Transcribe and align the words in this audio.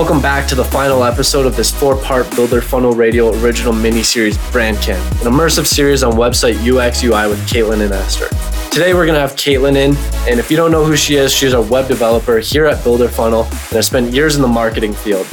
Welcome 0.00 0.22
back 0.22 0.48
to 0.48 0.54
the 0.54 0.64
final 0.64 1.04
episode 1.04 1.44
of 1.44 1.56
this 1.56 1.70
four 1.70 1.94
part 1.94 2.34
Builder 2.34 2.62
Funnel 2.62 2.94
Radio 2.94 3.38
original 3.42 3.74
mini 3.74 4.02
series 4.02 4.38
Brand 4.50 4.78
Camp, 4.78 4.98
an 5.20 5.30
immersive 5.30 5.66
series 5.66 6.02
on 6.02 6.14
website 6.14 6.54
UX 6.56 7.04
UI 7.04 7.28
with 7.28 7.38
Caitlin 7.46 7.82
and 7.82 7.92
Esther. 7.92 8.28
Today 8.70 8.94
we're 8.94 9.04
going 9.04 9.16
to 9.16 9.20
have 9.20 9.32
Caitlin 9.32 9.76
in, 9.76 9.94
and 10.26 10.40
if 10.40 10.50
you 10.50 10.56
don't 10.56 10.70
know 10.70 10.86
who 10.86 10.96
she 10.96 11.16
is, 11.16 11.34
she's 11.34 11.52
a 11.52 11.60
web 11.60 11.86
developer 11.86 12.38
here 12.38 12.64
at 12.64 12.82
Builder 12.82 13.10
Funnel 13.10 13.42
and 13.44 13.72
has 13.72 13.88
spent 13.88 14.10
years 14.10 14.36
in 14.36 14.40
the 14.40 14.48
marketing 14.48 14.94
field. 14.94 15.26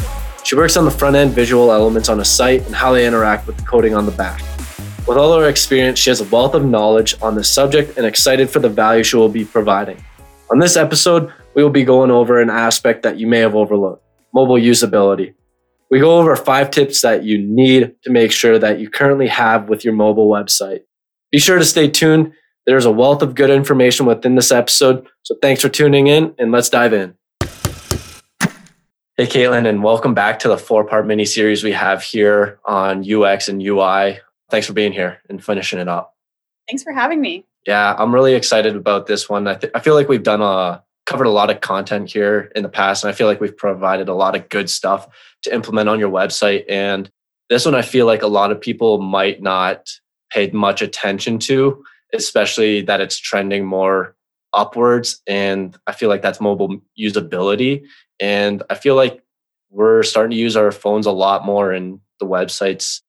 She 0.43 0.57
works 0.57 0.75
on 0.75 0.83
the 0.83 0.91
front 0.91 1.15
end 1.15 1.31
visual 1.31 1.71
elements 1.71 2.09
on 2.09 2.19
a 2.19 2.25
site 2.25 2.65
and 2.65 2.75
how 2.75 2.91
they 2.91 3.07
interact 3.07 3.47
with 3.47 3.55
the 3.55 3.63
coding 3.63 3.95
on 3.95 4.05
the 4.05 4.11
back. 4.11 4.41
With 5.07 5.17
all 5.17 5.39
her 5.39 5.47
experience, 5.47 5.97
she 5.97 6.09
has 6.09 6.19
a 6.19 6.25
wealth 6.25 6.55
of 6.55 6.65
knowledge 6.65 7.15
on 7.21 7.35
this 7.35 7.49
subject 7.49 7.95
and 7.95 8.05
excited 8.05 8.49
for 8.49 8.59
the 8.59 8.67
value 8.67 9.05
she 9.05 9.15
will 9.15 9.29
be 9.29 9.45
providing. 9.45 10.03
On 10.51 10.59
this 10.59 10.75
episode, 10.75 11.31
we 11.53 11.63
will 11.63 11.69
be 11.69 11.85
going 11.85 12.11
over 12.11 12.41
an 12.41 12.49
aspect 12.49 13.03
that 13.03 13.17
you 13.17 13.27
may 13.27 13.39
have 13.39 13.55
overlooked 13.55 14.03
mobile 14.37 14.61
usability. 14.73 15.33
We 15.89 15.99
go 15.99 16.19
over 16.19 16.35
five 16.35 16.69
tips 16.69 17.01
that 17.01 17.23
you 17.23 17.39
need 17.39 17.95
to 18.03 18.11
make 18.11 18.31
sure 18.31 18.59
that 18.59 18.79
you 18.79 18.87
currently 18.87 19.27
have 19.29 19.67
with 19.67 19.83
your 19.83 19.95
mobile 19.95 20.29
website. 20.29 20.81
Be 21.31 21.39
sure 21.39 21.57
to 21.57 21.65
stay 21.65 21.89
tuned. 21.89 22.33
There's 22.67 22.85
a 22.85 22.91
wealth 22.91 23.23
of 23.23 23.33
good 23.33 23.49
information 23.49 24.05
within 24.05 24.35
this 24.35 24.51
episode. 24.51 25.07
So 25.23 25.35
thanks 25.41 25.63
for 25.63 25.69
tuning 25.69 26.05
in 26.05 26.35
and 26.37 26.51
let's 26.51 26.69
dive 26.69 26.93
in. 26.93 27.15
Hey, 29.17 29.25
Caitlin, 29.25 29.67
and 29.67 29.81
welcome 29.81 30.13
back 30.13 30.37
to 30.39 30.49
the 30.49 30.57
four 30.59 30.85
part 30.85 31.07
mini 31.07 31.25
series 31.25 31.63
we 31.63 31.71
have 31.71 32.03
here 32.03 32.59
on 32.63 33.03
UX 33.11 33.49
and 33.49 33.59
UI. 33.59 34.19
Thanks 34.51 34.67
for 34.67 34.73
being 34.73 34.91
here 34.91 35.17
and 35.29 35.43
finishing 35.43 35.79
it 35.79 35.87
up. 35.87 36.13
Thanks 36.69 36.83
for 36.83 36.93
having 36.93 37.21
me. 37.21 37.47
Yeah, 37.65 37.95
I'm 37.97 38.13
really 38.13 38.35
excited 38.35 38.75
about 38.75 39.07
this 39.07 39.27
one. 39.27 39.47
I, 39.47 39.55
th- 39.55 39.73
I 39.73 39.79
feel 39.79 39.95
like 39.95 40.07
we've 40.07 40.21
done 40.21 40.43
a 40.43 40.83
covered 41.07 41.25
a 41.25 41.31
lot 41.31 41.49
of 41.49 41.61
content 41.61 42.11
here 42.11 42.51
in 42.55 42.61
the 42.61 42.69
past, 42.69 43.03
and 43.03 43.09
I 43.09 43.13
feel 43.13 43.25
like 43.25 43.41
we've 43.41 43.55
provided 43.55 44.09
a 44.09 44.13
lot 44.13 44.35
of 44.35 44.49
good 44.49 44.69
stuff 44.69 45.07
to 45.43 45.53
implement 45.53 45.89
on 45.89 45.99
your 45.99 46.11
website. 46.11 46.65
And 46.69 47.09
this 47.49 47.65
one, 47.65 47.75
I 47.75 47.81
feel 47.81 48.05
like 48.05 48.21
a 48.21 48.27
lot 48.27 48.51
of 48.51 48.59
people 48.59 48.99
might 48.99 49.41
not 49.41 49.89
pay 50.31 50.51
much 50.51 50.81
attention 50.81 51.39
to, 51.39 51.81
especially 52.13 52.81
that 52.81 52.99
it's 52.99 53.17
trending 53.17 53.65
more 53.65 54.15
upwards. 54.53 55.21
And 55.25 55.77
I 55.87 55.93
feel 55.93 56.09
like 56.09 56.21
that's 56.21 56.41
mobile 56.41 56.81
usability. 56.99 57.85
And 58.19 58.63
I 58.69 58.75
feel 58.75 58.95
like 58.95 59.23
we're 59.69 60.03
starting 60.03 60.31
to 60.31 60.41
use 60.41 60.57
our 60.57 60.71
phones 60.71 61.05
a 61.05 61.11
lot 61.11 61.45
more 61.45 61.71
in 61.71 62.01
the 62.19 62.25
websites. 62.25 63.01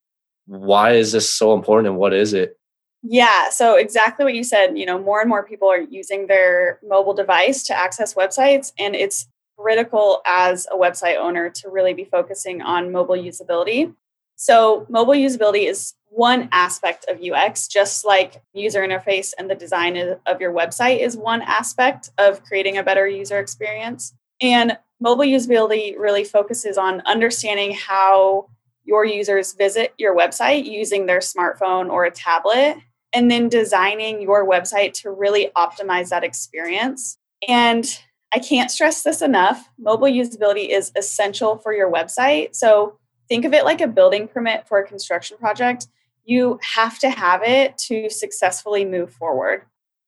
Why 0.46 0.92
is 0.92 1.12
this 1.12 1.28
so 1.28 1.54
important 1.54 1.88
and 1.88 1.98
what 1.98 2.12
is 2.12 2.32
it? 2.32 2.57
Yeah, 3.02 3.48
so 3.50 3.76
exactly 3.76 4.24
what 4.24 4.34
you 4.34 4.42
said. 4.44 4.76
You 4.76 4.86
know, 4.86 4.98
more 4.98 5.20
and 5.20 5.28
more 5.28 5.44
people 5.44 5.68
are 5.70 5.80
using 5.80 6.26
their 6.26 6.80
mobile 6.86 7.14
device 7.14 7.62
to 7.64 7.74
access 7.76 8.14
websites, 8.14 8.72
and 8.78 8.94
it's 8.96 9.28
critical 9.56 10.20
as 10.26 10.66
a 10.72 10.76
website 10.76 11.16
owner 11.16 11.48
to 11.50 11.68
really 11.68 11.94
be 11.94 12.04
focusing 12.04 12.60
on 12.62 12.90
mobile 12.92 13.14
usability. 13.16 13.94
So, 14.36 14.86
mobile 14.88 15.14
usability 15.14 15.68
is 15.68 15.94
one 16.10 16.48
aspect 16.52 17.04
of 17.08 17.20
UX, 17.20 17.68
just 17.68 18.04
like 18.04 18.42
user 18.52 18.80
interface 18.82 19.32
and 19.38 19.48
the 19.50 19.54
design 19.54 19.96
of 20.26 20.40
your 20.40 20.52
website 20.52 20.98
is 21.00 21.16
one 21.16 21.42
aspect 21.42 22.10
of 22.18 22.42
creating 22.44 22.78
a 22.78 22.82
better 22.82 23.06
user 23.06 23.38
experience. 23.38 24.14
And 24.40 24.76
mobile 25.00 25.24
usability 25.24 25.96
really 25.98 26.24
focuses 26.24 26.78
on 26.78 27.00
understanding 27.02 27.72
how 27.74 28.48
your 28.84 29.04
users 29.04 29.52
visit 29.52 29.92
your 29.98 30.16
website 30.16 30.64
using 30.64 31.06
their 31.06 31.18
smartphone 31.18 31.90
or 31.90 32.04
a 32.04 32.10
tablet 32.10 32.78
and 33.12 33.30
then 33.30 33.48
designing 33.48 34.20
your 34.20 34.46
website 34.46 34.92
to 34.92 35.10
really 35.10 35.50
optimize 35.56 36.10
that 36.10 36.24
experience. 36.24 37.18
And 37.46 37.86
I 38.32 38.38
can't 38.38 38.70
stress 38.70 39.02
this 39.02 39.22
enough 39.22 39.68
mobile 39.78 40.08
usability 40.08 40.68
is 40.68 40.92
essential 40.96 41.56
for 41.56 41.72
your 41.72 41.90
website. 41.90 42.54
So 42.54 42.98
think 43.28 43.44
of 43.44 43.54
it 43.54 43.64
like 43.64 43.80
a 43.80 43.88
building 43.88 44.28
permit 44.28 44.68
for 44.68 44.78
a 44.78 44.86
construction 44.86 45.38
project. 45.38 45.86
You 46.24 46.58
have 46.62 46.98
to 46.98 47.08
have 47.08 47.42
it 47.42 47.78
to 47.86 48.10
successfully 48.10 48.84
move 48.84 49.12
forward. 49.12 49.62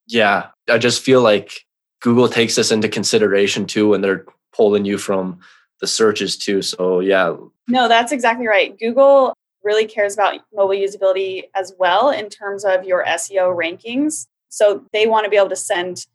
Yeah, 0.06 0.48
I 0.68 0.76
just 0.78 1.02
feel 1.02 1.22
like 1.22 1.64
Google 2.00 2.28
takes 2.28 2.56
this 2.56 2.70
into 2.70 2.88
consideration 2.88 3.66
too 3.66 3.88
when 3.88 4.02
they're 4.02 4.26
pulling 4.52 4.84
you 4.84 4.98
from 4.98 5.40
the 5.80 5.86
searches 5.86 6.36
too. 6.36 6.60
So, 6.60 7.00
yeah. 7.00 7.36
No, 7.68 7.88
that's 7.88 8.12
exactly 8.12 8.46
right. 8.46 8.78
Google 8.78 9.34
really 9.62 9.86
cares 9.86 10.14
about 10.14 10.40
mobile 10.52 10.74
usability 10.74 11.44
as 11.54 11.72
well 11.78 12.10
in 12.10 12.28
terms 12.28 12.64
of 12.64 12.84
your 12.84 13.04
SEO 13.04 13.54
rankings. 13.56 14.26
So 14.48 14.84
they 14.92 15.06
want 15.06 15.24
to 15.24 15.30
be 15.30 15.36
able 15.36 15.50
to 15.50 15.56
send 15.56 16.06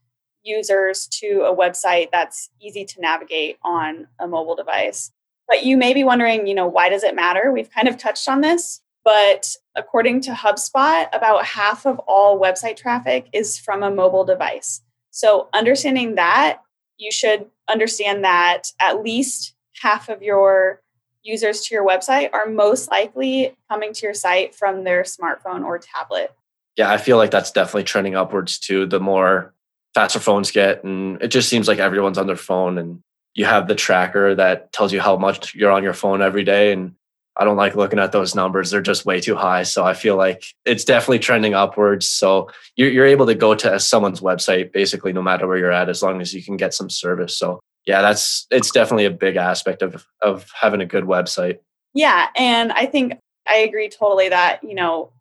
users 0.44 1.08
to 1.08 1.42
a 1.42 1.56
website 1.56 2.10
that's 2.12 2.50
easy 2.62 2.86
to 2.86 3.02
navigate 3.02 3.58
on 3.64 4.08
a 4.20 4.28
mobile 4.28 4.56
device. 4.56 5.12
But 5.48 5.64
you 5.64 5.78
may 5.78 5.94
be 5.94 6.04
wondering, 6.04 6.48
you 6.48 6.56
know, 6.56 6.68
why 6.68 6.90
does 6.90 7.04
it 7.04 7.16
matter? 7.16 7.52
We've 7.52 7.70
kind 7.70 7.88
of 7.88 7.98
touched 7.98 8.28
on 8.28 8.42
this, 8.42 8.82
but 9.04 9.56
according 9.76 10.22
to 10.22 10.32
HubSpot, 10.32 11.08
about 11.14 11.46
half 11.46 11.86
of 11.86 12.00
all 12.08 12.40
website 12.40 12.78
traffic 12.78 13.28
is 13.32 13.58
from 13.58 13.84
a 13.84 13.92
mobile 13.92 14.26
device. 14.26 14.82
So 15.12 15.50
understanding 15.54 16.16
that, 16.16 16.62
you 16.98 17.12
should 17.12 17.46
understand 17.70 18.24
that 18.24 18.72
at 18.80 19.04
least 19.04 19.54
half 19.82 20.10
of 20.10 20.22
your 20.22 20.82
users 21.26 21.62
to 21.62 21.76
your 21.76 21.86
website 21.86 22.30
are 22.32 22.46
most 22.46 22.90
likely 22.90 23.56
coming 23.70 23.92
to 23.94 24.06
your 24.06 24.14
site 24.14 24.56
from 24.56 24.84
their 24.84 25.04
smartphone 25.04 25.66
or 25.66 25.80
tablet. 25.80 26.34
Yeah, 26.78 26.92
I 26.92 26.98
feel 26.98 27.18
like 27.18 27.32
that's 27.32 27.52
definitely 27.52 27.86
trending 27.86 28.16
upwards 28.16 28.60
too. 28.60 28.86
The 28.86 29.00
more 29.00 29.54
faster 29.94 30.20
phones 30.20 30.52
get, 30.52 30.84
and 30.84 31.22
it 31.22 31.30
just 31.30 31.50
seems 31.50 31.68
like 31.68 31.80
everyone's 31.80 32.18
on 32.18 32.28
their 32.28 32.36
phone, 32.36 32.78
and 32.78 33.00
you 33.34 33.46
have 33.46 33.68
the 33.68 33.76
tracker 33.76 34.36
that 34.36 34.72
tells 34.72 34.94
you 34.94 35.02
how 35.02 35.18
much 35.18 35.56
you're 35.56 35.72
on 35.72 35.84
your 35.84 35.94
phone 35.94 36.22
every 36.22 36.44
day. 36.44 36.74
And 36.74 36.96
I 37.38 37.44
don't 37.44 37.58
like 37.58 37.76
looking 37.76 38.00
at 38.00 38.12
those 38.12 38.36
numbers; 38.36 38.70
they're 38.70 38.82
just 38.82 39.06
way 39.06 39.22
too 39.22 39.36
high. 39.36 39.64
So 39.64 39.86
I 39.86 39.94
feel 39.94 40.18
like 40.18 40.44
it's 40.66 40.84
definitely 40.84 41.20
trending 41.20 41.54
upwards. 41.54 42.08
So 42.08 42.52
you're, 42.76 42.92
you're 42.92 43.06
able 43.06 43.26
to 43.28 43.36
go 43.36 43.56
to 43.56 43.80
someone's 43.80 44.20
website 44.20 44.74
basically 44.74 45.14
no 45.14 45.22
matter 45.22 45.48
where 45.48 45.58
you're 45.58 45.72
at, 45.72 45.90
as 45.90 46.04
long 46.04 46.20
as 46.22 46.34
you 46.34 46.44
can 46.44 46.58
get 46.58 46.74
some 46.74 46.90
service. 46.90 47.38
So 47.38 47.62
yeah, 47.86 48.02
that's 48.02 48.48
it's 48.52 48.72
definitely 48.72 49.06
a 49.06 49.12
big 49.12 49.36
aspect 49.36 49.82
of 49.82 50.06
of 50.22 50.50
having 50.60 50.82
a 50.82 50.86
good 50.86 51.04
website. 51.04 51.60
Yeah, 51.94 52.28
and 52.36 52.72
I 52.72 52.86
think 52.86 53.14
I 53.48 53.58
agree 53.58 53.90
totally 53.90 54.30
that, 54.30 54.64
you 54.64 54.76
know, 54.76 55.12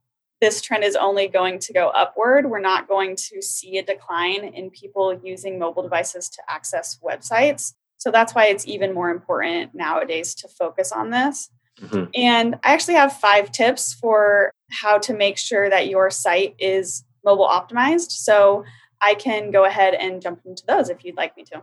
this 0.40 0.60
trend 0.60 0.84
is 0.84 0.96
only 0.96 1.28
going 1.28 1.58
to 1.60 1.72
go 1.72 1.88
upward. 1.88 2.50
We're 2.50 2.60
not 2.60 2.88
going 2.88 3.16
to 3.16 3.40
see 3.40 3.78
a 3.78 3.84
decline 3.84 4.44
in 4.44 4.70
people 4.70 5.18
using 5.22 5.58
mobile 5.58 5.82
devices 5.82 6.28
to 6.30 6.42
access 6.48 6.98
websites. 7.02 7.74
So 7.98 8.10
that's 8.10 8.34
why 8.34 8.46
it's 8.46 8.66
even 8.66 8.92
more 8.92 9.10
important 9.10 9.74
nowadays 9.74 10.34
to 10.36 10.48
focus 10.48 10.92
on 10.92 11.10
this. 11.10 11.50
Mm-hmm. 11.80 12.04
And 12.14 12.54
I 12.62 12.72
actually 12.72 12.94
have 12.94 13.12
five 13.18 13.52
tips 13.52 13.94
for 13.94 14.50
how 14.70 14.98
to 14.98 15.14
make 15.14 15.38
sure 15.38 15.70
that 15.70 15.88
your 15.88 16.10
site 16.10 16.54
is 16.58 17.04
mobile 17.24 17.48
optimized. 17.48 18.10
So 18.10 18.64
I 19.00 19.14
can 19.14 19.50
go 19.50 19.64
ahead 19.64 19.94
and 19.94 20.20
jump 20.20 20.40
into 20.44 20.64
those 20.66 20.88
if 20.88 21.04
you'd 21.04 21.16
like 21.16 21.36
me 21.36 21.44
to. 21.44 21.62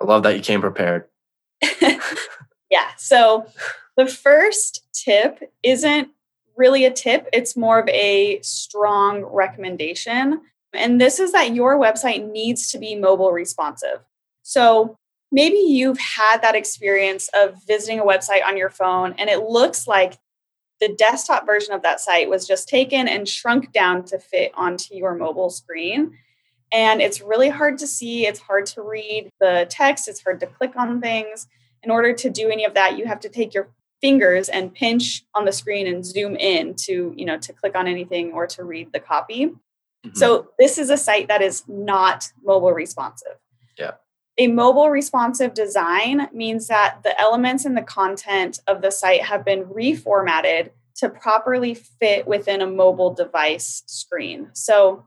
I 0.00 0.04
love 0.04 0.22
that 0.22 0.36
you 0.36 0.42
came 0.42 0.60
prepared. 0.60 1.04
yeah. 2.70 2.88
So 2.96 3.46
the 3.96 4.06
first 4.06 4.86
tip 4.92 5.52
isn't 5.62 6.08
really 6.56 6.84
a 6.84 6.90
tip, 6.90 7.28
it's 7.32 7.56
more 7.56 7.78
of 7.78 7.88
a 7.88 8.40
strong 8.42 9.24
recommendation. 9.24 10.42
And 10.72 11.00
this 11.00 11.18
is 11.18 11.32
that 11.32 11.54
your 11.54 11.78
website 11.78 12.30
needs 12.30 12.70
to 12.70 12.78
be 12.78 12.94
mobile 12.94 13.32
responsive. 13.32 14.00
So 14.42 14.98
maybe 15.32 15.56
you've 15.56 15.98
had 15.98 16.42
that 16.42 16.54
experience 16.54 17.28
of 17.34 17.54
visiting 17.66 17.98
a 17.98 18.04
website 18.04 18.44
on 18.44 18.56
your 18.56 18.70
phone 18.70 19.14
and 19.18 19.30
it 19.30 19.44
looks 19.44 19.86
like 19.86 20.18
the 20.80 20.88
desktop 20.88 21.46
version 21.46 21.74
of 21.74 21.82
that 21.82 22.00
site 22.00 22.30
was 22.30 22.46
just 22.46 22.68
taken 22.68 23.06
and 23.06 23.28
shrunk 23.28 23.72
down 23.72 24.04
to 24.04 24.18
fit 24.18 24.50
onto 24.54 24.94
your 24.94 25.14
mobile 25.14 25.50
screen 25.50 26.16
and 26.72 27.00
it's 27.00 27.20
really 27.20 27.48
hard 27.48 27.78
to 27.78 27.86
see 27.86 28.26
it's 28.26 28.40
hard 28.40 28.66
to 28.66 28.82
read 28.82 29.30
the 29.40 29.66
text 29.70 30.08
it's 30.08 30.22
hard 30.22 30.40
to 30.40 30.46
click 30.46 30.72
on 30.76 31.00
things. 31.00 31.46
In 31.82 31.90
order 31.90 32.12
to 32.12 32.28
do 32.28 32.50
any 32.50 32.64
of 32.64 32.74
that 32.74 32.98
you 32.98 33.06
have 33.06 33.20
to 33.20 33.28
take 33.28 33.54
your 33.54 33.70
fingers 34.00 34.48
and 34.48 34.74
pinch 34.74 35.24
on 35.34 35.44
the 35.44 35.52
screen 35.52 35.86
and 35.86 36.04
zoom 36.04 36.36
in 36.36 36.74
to 36.74 37.14
you 37.16 37.24
know 37.24 37.38
to 37.38 37.52
click 37.52 37.74
on 37.74 37.86
anything 37.86 38.32
or 38.32 38.46
to 38.46 38.64
read 38.64 38.92
the 38.92 39.00
copy. 39.00 39.46
Mm-hmm. 39.46 40.16
so 40.16 40.48
this 40.58 40.78
is 40.78 40.88
a 40.88 40.96
site 40.96 41.28
that 41.28 41.42
is 41.42 41.64
not 41.68 42.32
mobile 42.42 42.72
responsive. 42.72 43.36
Yeah. 43.78 43.92
A 44.38 44.46
mobile 44.46 44.88
responsive 44.88 45.52
design 45.52 46.28
means 46.32 46.68
that 46.68 47.02
the 47.02 47.18
elements 47.20 47.66
and 47.66 47.76
the 47.76 47.82
content 47.82 48.60
of 48.66 48.80
the 48.80 48.90
site 48.90 49.22
have 49.22 49.44
been 49.44 49.64
reformatted 49.64 50.70
to 50.96 51.10
properly 51.10 51.74
fit 51.74 52.26
within 52.26 52.62
a 52.62 52.66
mobile 52.66 53.12
device 53.12 53.82
screen. 53.86 54.48
So 54.52 55.04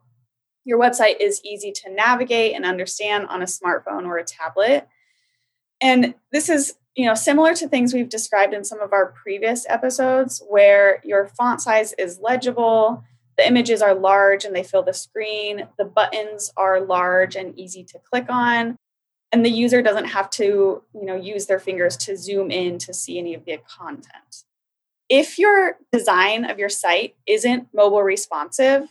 your 0.65 0.79
website 0.79 1.15
is 1.19 1.41
easy 1.43 1.71
to 1.71 1.91
navigate 1.91 2.55
and 2.55 2.65
understand 2.65 3.27
on 3.27 3.41
a 3.41 3.45
smartphone 3.45 4.05
or 4.05 4.17
a 4.17 4.23
tablet. 4.23 4.87
And 5.81 6.15
this 6.31 6.49
is, 6.49 6.75
you 6.95 7.05
know, 7.05 7.15
similar 7.15 7.53
to 7.55 7.67
things 7.67 7.93
we've 7.93 8.09
described 8.09 8.53
in 8.53 8.63
some 8.63 8.79
of 8.79 8.93
our 8.93 9.07
previous 9.11 9.65
episodes 9.67 10.41
where 10.47 11.01
your 11.03 11.27
font 11.27 11.61
size 11.61 11.93
is 11.97 12.19
legible, 12.21 13.03
the 13.37 13.47
images 13.47 13.81
are 13.81 13.95
large 13.95 14.45
and 14.45 14.55
they 14.55 14.63
fill 14.63 14.83
the 14.83 14.93
screen, 14.93 15.67
the 15.77 15.85
buttons 15.85 16.51
are 16.55 16.79
large 16.79 17.35
and 17.35 17.57
easy 17.57 17.83
to 17.83 17.99
click 17.99 18.27
on. 18.29 18.77
and 19.33 19.43
the 19.43 19.49
user 19.49 19.81
doesn't 19.81 20.05
have 20.05 20.29
to 20.29 20.83
you 20.93 21.05
know 21.05 21.15
use 21.15 21.47
their 21.47 21.59
fingers 21.59 21.97
to 21.97 22.15
zoom 22.15 22.51
in 22.51 22.77
to 22.77 22.93
see 22.93 23.17
any 23.17 23.33
of 23.33 23.43
the 23.45 23.57
content 23.67 24.45
if 25.09 25.39
your 25.39 25.77
design 25.91 26.45
of 26.45 26.59
your 26.59 26.69
site 26.69 27.15
isn't 27.25 27.67
mobile 27.73 28.03
responsive 28.03 28.87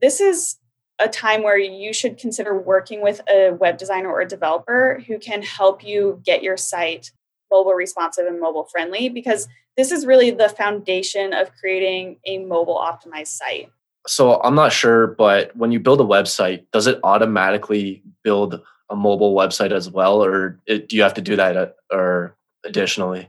this 0.00 0.20
is 0.20 0.59
a 1.00 1.08
time 1.08 1.42
where 1.42 1.58
you 1.58 1.92
should 1.92 2.18
consider 2.18 2.58
working 2.58 3.02
with 3.02 3.20
a 3.28 3.50
web 3.50 3.78
designer 3.78 4.08
or 4.08 4.20
a 4.20 4.28
developer 4.28 5.02
who 5.06 5.18
can 5.18 5.42
help 5.42 5.82
you 5.82 6.20
get 6.24 6.42
your 6.42 6.56
site 6.56 7.10
mobile 7.50 7.72
responsive 7.72 8.26
and 8.26 8.40
mobile 8.40 8.64
friendly 8.64 9.08
because 9.08 9.48
this 9.76 9.90
is 9.90 10.06
really 10.06 10.30
the 10.30 10.48
foundation 10.48 11.32
of 11.32 11.50
creating 11.56 12.18
a 12.26 12.38
mobile 12.38 12.76
optimized 12.76 13.28
site. 13.28 13.70
So 14.06 14.40
I'm 14.42 14.54
not 14.54 14.72
sure, 14.72 15.08
but 15.08 15.54
when 15.56 15.72
you 15.72 15.80
build 15.80 16.00
a 16.00 16.04
website, 16.04 16.64
does 16.72 16.86
it 16.86 17.00
automatically 17.04 18.02
build 18.22 18.60
a 18.88 18.96
mobile 18.96 19.34
website 19.34 19.72
as 19.72 19.90
well, 19.90 20.24
or 20.24 20.58
it, 20.66 20.88
do 20.88 20.96
you 20.96 21.02
have 21.02 21.14
to 21.14 21.20
do 21.20 21.36
that 21.36 21.56
uh, 21.56 21.66
or 21.92 22.36
additionally? 22.64 23.28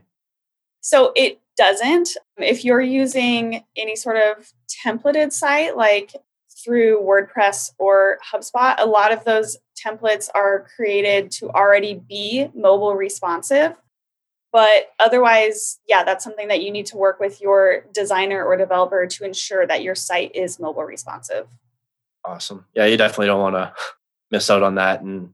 So 0.80 1.12
it 1.14 1.40
doesn't. 1.56 2.10
If 2.38 2.64
you're 2.64 2.80
using 2.80 3.64
any 3.76 3.94
sort 3.96 4.16
of 4.16 4.52
templated 4.84 5.32
site 5.32 5.76
like 5.76 6.14
through 6.62 7.00
WordPress 7.02 7.72
or 7.78 8.18
HubSpot, 8.32 8.74
a 8.78 8.86
lot 8.86 9.12
of 9.12 9.24
those 9.24 9.56
templates 9.74 10.28
are 10.34 10.66
created 10.76 11.30
to 11.32 11.50
already 11.50 11.94
be 11.94 12.48
mobile 12.54 12.94
responsive. 12.94 13.76
But 14.52 14.90
otherwise, 15.00 15.78
yeah, 15.88 16.04
that's 16.04 16.22
something 16.22 16.48
that 16.48 16.62
you 16.62 16.70
need 16.70 16.86
to 16.86 16.96
work 16.96 17.18
with 17.18 17.40
your 17.40 17.86
designer 17.92 18.44
or 18.44 18.56
developer 18.56 19.06
to 19.06 19.24
ensure 19.24 19.66
that 19.66 19.82
your 19.82 19.94
site 19.94 20.36
is 20.36 20.60
mobile 20.60 20.84
responsive. 20.84 21.46
Awesome. 22.24 22.66
Yeah, 22.74 22.84
you 22.84 22.96
definitely 22.96 23.26
don't 23.26 23.40
want 23.40 23.56
to 23.56 23.72
miss 24.30 24.50
out 24.50 24.62
on 24.62 24.74
that 24.74 25.00
and 25.00 25.30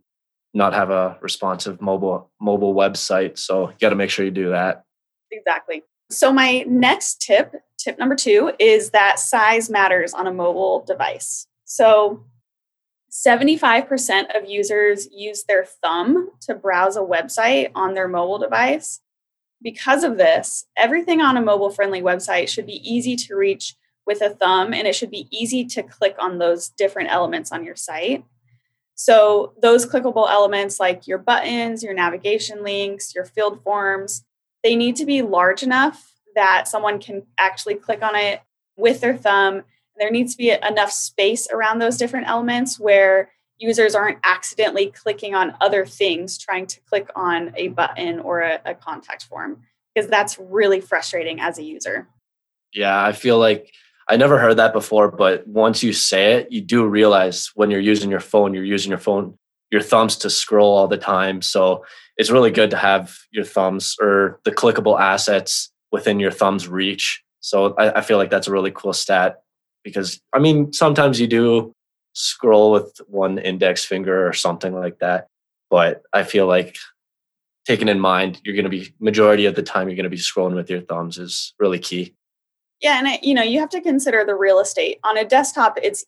not 0.54 0.72
have 0.72 0.90
a 0.90 1.18
responsive 1.20 1.80
mobile 1.80 2.30
mobile 2.40 2.74
website. 2.74 3.38
So 3.38 3.68
you 3.68 3.76
got 3.80 3.90
to 3.90 3.96
make 3.96 4.10
sure 4.10 4.24
you 4.24 4.30
do 4.30 4.50
that. 4.50 4.84
Exactly. 5.30 5.82
So 6.10 6.32
my 6.32 6.64
next 6.66 7.20
tip, 7.20 7.54
tip 7.78 7.98
number 7.98 8.16
2 8.16 8.52
is 8.58 8.90
that 8.90 9.18
size 9.18 9.70
matters 9.70 10.12
on 10.12 10.26
a 10.26 10.32
mobile 10.32 10.84
device. 10.86 11.46
So 11.64 12.24
75% 13.10 14.36
of 14.36 14.48
users 14.48 15.08
use 15.12 15.44
their 15.44 15.64
thumb 15.64 16.30
to 16.42 16.54
browse 16.54 16.96
a 16.96 17.00
website 17.00 17.70
on 17.74 17.94
their 17.94 18.08
mobile 18.08 18.38
device. 18.38 19.00
Because 19.62 20.04
of 20.04 20.18
this, 20.18 20.66
everything 20.76 21.20
on 21.20 21.36
a 21.36 21.42
mobile 21.42 21.70
friendly 21.70 22.02
website 22.02 22.48
should 22.48 22.66
be 22.66 22.82
easy 22.88 23.16
to 23.16 23.36
reach 23.36 23.74
with 24.06 24.22
a 24.22 24.30
thumb 24.30 24.72
and 24.72 24.86
it 24.86 24.94
should 24.94 25.10
be 25.10 25.28
easy 25.30 25.64
to 25.64 25.82
click 25.82 26.16
on 26.18 26.38
those 26.38 26.68
different 26.70 27.10
elements 27.10 27.50
on 27.52 27.64
your 27.64 27.76
site. 27.76 28.24
So, 28.94 29.52
those 29.62 29.86
clickable 29.86 30.28
elements 30.28 30.80
like 30.80 31.06
your 31.06 31.18
buttons, 31.18 31.84
your 31.84 31.94
navigation 31.94 32.64
links, 32.64 33.14
your 33.14 33.24
field 33.24 33.62
forms, 33.62 34.24
they 34.64 34.74
need 34.74 34.96
to 34.96 35.04
be 35.04 35.22
large 35.22 35.62
enough 35.62 36.17
that 36.34 36.68
someone 36.68 36.98
can 36.98 37.22
actually 37.36 37.74
click 37.74 38.02
on 38.02 38.14
it 38.14 38.40
with 38.76 39.00
their 39.00 39.16
thumb. 39.16 39.64
There 39.98 40.10
needs 40.10 40.32
to 40.32 40.38
be 40.38 40.50
enough 40.50 40.92
space 40.92 41.48
around 41.52 41.80
those 41.80 41.96
different 41.96 42.28
elements 42.28 42.78
where 42.78 43.30
users 43.58 43.94
aren't 43.94 44.18
accidentally 44.22 44.90
clicking 44.90 45.34
on 45.34 45.54
other 45.60 45.84
things 45.84 46.38
trying 46.38 46.66
to 46.66 46.80
click 46.82 47.10
on 47.14 47.52
a 47.56 47.68
button 47.68 48.20
or 48.20 48.40
a, 48.40 48.60
a 48.64 48.74
contact 48.74 49.24
form 49.24 49.62
because 49.94 50.08
that's 50.08 50.38
really 50.38 50.80
frustrating 50.80 51.40
as 51.40 51.58
a 51.58 51.62
user 51.62 52.08
yeah 52.72 53.04
i 53.04 53.12
feel 53.12 53.38
like 53.38 53.72
i 54.08 54.16
never 54.16 54.38
heard 54.38 54.56
that 54.56 54.72
before 54.72 55.10
but 55.10 55.46
once 55.46 55.82
you 55.82 55.92
say 55.92 56.34
it 56.34 56.52
you 56.52 56.60
do 56.60 56.86
realize 56.86 57.50
when 57.54 57.70
you're 57.70 57.80
using 57.80 58.10
your 58.10 58.20
phone 58.20 58.54
you're 58.54 58.64
using 58.64 58.90
your 58.90 58.98
phone 58.98 59.36
your 59.70 59.82
thumbs 59.82 60.16
to 60.16 60.30
scroll 60.30 60.76
all 60.76 60.88
the 60.88 60.96
time 60.96 61.42
so 61.42 61.84
it's 62.16 62.30
really 62.30 62.50
good 62.50 62.70
to 62.70 62.76
have 62.76 63.16
your 63.30 63.44
thumbs 63.44 63.96
or 64.00 64.40
the 64.44 64.52
clickable 64.52 64.98
assets 64.98 65.70
within 65.92 66.20
your 66.20 66.30
thumbs 66.30 66.68
reach 66.68 67.22
so 67.40 67.74
I, 67.78 67.98
I 67.98 68.00
feel 68.00 68.18
like 68.18 68.30
that's 68.30 68.48
a 68.48 68.52
really 68.52 68.72
cool 68.72 68.92
stat 68.92 69.42
because 69.84 70.20
i 70.32 70.38
mean 70.38 70.72
sometimes 70.72 71.20
you 71.20 71.26
do 71.26 71.74
scroll 72.18 72.72
with 72.72 73.00
one 73.06 73.38
index 73.38 73.84
finger 73.84 74.26
or 74.26 74.32
something 74.32 74.74
like 74.74 74.98
that. 74.98 75.28
But 75.70 76.02
I 76.12 76.24
feel 76.24 76.46
like 76.46 76.76
taking 77.64 77.88
in 77.88 78.00
mind, 78.00 78.40
you're 78.44 78.56
going 78.56 78.64
to 78.64 78.70
be 78.70 78.92
majority 78.98 79.46
of 79.46 79.54
the 79.54 79.62
time 79.62 79.88
you're 79.88 79.96
going 79.96 80.04
to 80.04 80.10
be 80.10 80.16
scrolling 80.16 80.56
with 80.56 80.68
your 80.68 80.80
thumbs 80.80 81.16
is 81.18 81.54
really 81.58 81.78
key. 81.78 82.14
Yeah, 82.80 82.98
and 82.98 83.18
you 83.22 83.34
know 83.34 83.42
you 83.42 83.60
have 83.60 83.70
to 83.70 83.80
consider 83.80 84.24
the 84.24 84.34
real 84.34 84.60
estate 84.60 84.98
on 85.04 85.16
a 85.16 85.24
desktop. 85.24 85.78
It's 85.82 86.04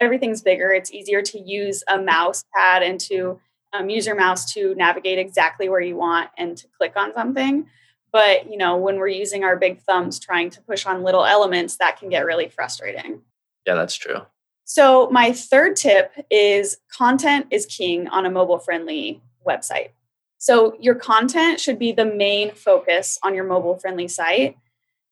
everything's 0.00 0.42
bigger. 0.42 0.70
It's 0.70 0.92
easier 0.92 1.22
to 1.22 1.38
use 1.38 1.82
a 1.88 2.00
mouse 2.00 2.42
pad 2.54 2.82
and 2.82 3.00
to 3.00 3.38
um, 3.72 3.88
use 3.90 4.06
your 4.06 4.14
mouse 4.14 4.52
to 4.54 4.74
navigate 4.76 5.18
exactly 5.18 5.68
where 5.68 5.80
you 5.80 5.96
want 5.96 6.30
and 6.38 6.56
to 6.56 6.66
click 6.78 6.94
on 6.96 7.12
something. 7.12 7.66
But 8.12 8.50
you 8.50 8.56
know 8.56 8.76
when 8.76 8.96
we're 8.96 9.08
using 9.08 9.44
our 9.44 9.56
big 9.56 9.80
thumbs 9.82 10.18
trying 10.18 10.50
to 10.50 10.62
push 10.62 10.86
on 10.86 11.02
little 11.02 11.24
elements, 11.24 11.76
that 11.76 11.98
can 11.98 12.08
get 12.08 12.24
really 12.24 12.48
frustrating. 12.48 13.22
Yeah, 13.66 13.74
that's 13.74 13.96
true. 13.96 14.22
So, 14.68 15.08
my 15.10 15.32
third 15.32 15.76
tip 15.76 16.12
is 16.28 16.78
content 16.90 17.46
is 17.50 17.66
king 17.66 18.08
on 18.08 18.26
a 18.26 18.30
mobile 18.30 18.58
friendly 18.58 19.22
website. 19.46 19.90
So, 20.38 20.76
your 20.80 20.96
content 20.96 21.60
should 21.60 21.78
be 21.78 21.92
the 21.92 22.04
main 22.04 22.52
focus 22.52 23.18
on 23.22 23.34
your 23.34 23.44
mobile 23.44 23.78
friendly 23.78 24.08
site. 24.08 24.56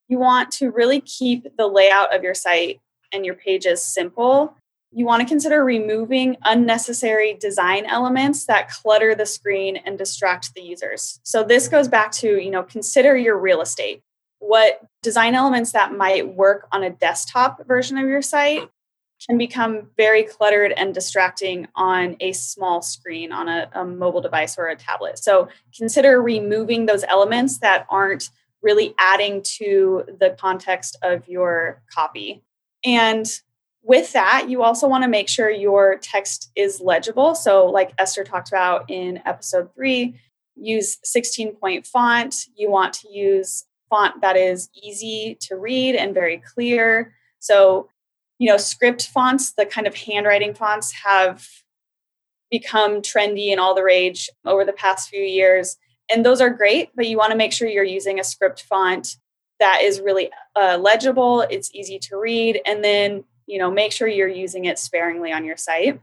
You 0.09 0.19
want 0.19 0.51
to 0.53 0.71
really 0.71 1.01
keep 1.01 1.57
the 1.57 1.69
layout 1.69 2.15
of 2.15 2.25
your 2.25 2.35
site 2.35 2.81
and 3.13 3.25
your 3.25 3.37
pages 3.37 3.83
simple. 3.83 4.57
You 4.97 5.07
want 5.07 5.23
to 5.23 5.29
consider 5.29 5.65
removing 5.65 6.37
unnecessary 6.45 7.35
design 7.35 7.85
elements 7.85 8.47
that 8.47 8.71
clutter 8.71 9.15
the 9.17 9.27
screen 9.27 9.77
and 9.77 9.99
distract 9.99 10.55
the 10.55 10.63
users. 10.63 11.19
So 11.25 11.43
this 11.43 11.67
goes 11.67 11.89
back 11.89 12.13
to, 12.13 12.39
you 12.39 12.51
know, 12.51 12.63
consider 12.63 13.17
your 13.17 13.37
real 13.37 13.61
estate. 13.61 14.03
What 14.39 14.81
design 15.03 15.35
elements 15.35 15.73
that 15.73 15.97
might 15.97 16.37
work 16.37 16.69
on 16.71 16.85
a 16.85 16.91
desktop 16.91 17.67
version 17.67 17.99
of 17.99 18.07
your 18.07 18.23
site 18.23 18.71
can 19.27 19.37
become 19.37 19.89
very 19.97 20.23
cluttered 20.23 20.71
and 20.73 20.95
distracting 20.95 21.67
on 21.75 22.17
a 22.21 22.33
small 22.33 22.81
screen 22.81 23.33
on 23.33 23.49
a, 23.49 23.69
a, 23.75 23.85
mobile 23.85 24.21
device 24.21 24.57
or 24.59 24.69
a 24.69 24.77
tablet. 24.77 25.19
So 25.19 25.49
consider 25.77 26.23
removing 26.23 26.87
those 26.87 27.05
elements 27.05 27.59
that 27.59 27.87
aren't 27.89 28.31
really 28.63 28.95
adding 28.99 29.43
to 29.43 30.05
the 30.21 30.37
context 30.39 30.97
of 31.03 31.27
your 31.27 31.83
copy. 31.91 32.45
And 32.85 33.27
with 33.85 34.13
that, 34.15 34.49
you 34.49 34.63
also 34.63 34.89
want 34.89 35.05
to 35.05 35.09
make 35.09 35.29
sure 35.29 35.51
your 35.51 35.99
text 35.99 36.51
is 36.57 36.81
legible. 36.81 37.35
So, 37.35 37.67
like 37.67 37.93
Esther 37.99 38.25
talked 38.25 38.49
about 38.49 38.91
in 38.91 39.21
episode 39.27 39.75
three, 39.75 40.19
use 40.57 40.99
16 41.05 41.57
point 41.57 41.87
font. 41.87 42.35
You 42.57 42.71
want 42.71 42.95
to 42.95 43.11
use 43.11 43.65
font 43.91 44.23
that 44.23 44.37
is 44.37 44.71
easy 44.83 45.37
to 45.43 45.57
read 45.57 45.95
and 45.95 46.15
very 46.15 46.39
clear. 46.39 47.15
So, 47.41 47.89
you 48.39 48.49
know, 48.49 48.57
script 48.57 49.09
fonts, 49.09 49.53
the 49.53 49.67
kind 49.67 49.87
of 49.87 49.95
handwriting 49.95 50.55
fonts 50.55 50.93
have 51.05 51.47
become 52.51 53.03
trendy 53.03 53.51
and 53.51 53.61
all 53.61 53.75
the 53.75 53.85
rage 53.85 54.31
over 54.47 54.65
the 54.65 54.73
past 54.73 55.11
few 55.11 55.23
years. 55.23 55.77
And 56.11 56.25
those 56.25 56.41
are 56.41 56.51
great, 56.51 56.91
but 56.95 57.07
you 57.07 57.19
want 57.19 57.33
to 57.33 57.37
make 57.37 57.53
sure 57.53 57.69
you're 57.69 57.85
using 57.85 58.19
a 58.19 58.25
script 58.25 58.63
font 58.63 59.17
that 59.61 59.81
is 59.83 60.01
really 60.01 60.31
uh, 60.61 60.79
legible, 60.79 61.43
it's 61.43 61.75
easy 61.75 61.99
to 61.99 62.17
read, 62.17 62.61
and 62.67 62.83
then, 62.83 63.25
you 63.47 63.59
know, 63.59 63.71
make 63.71 63.93
sure 63.93 64.09
you're 64.09 64.29
using 64.29 64.65
it 64.65 64.79
sparingly 64.79 65.33
on 65.33 65.45
your 65.45 65.57
site. 65.57 66.01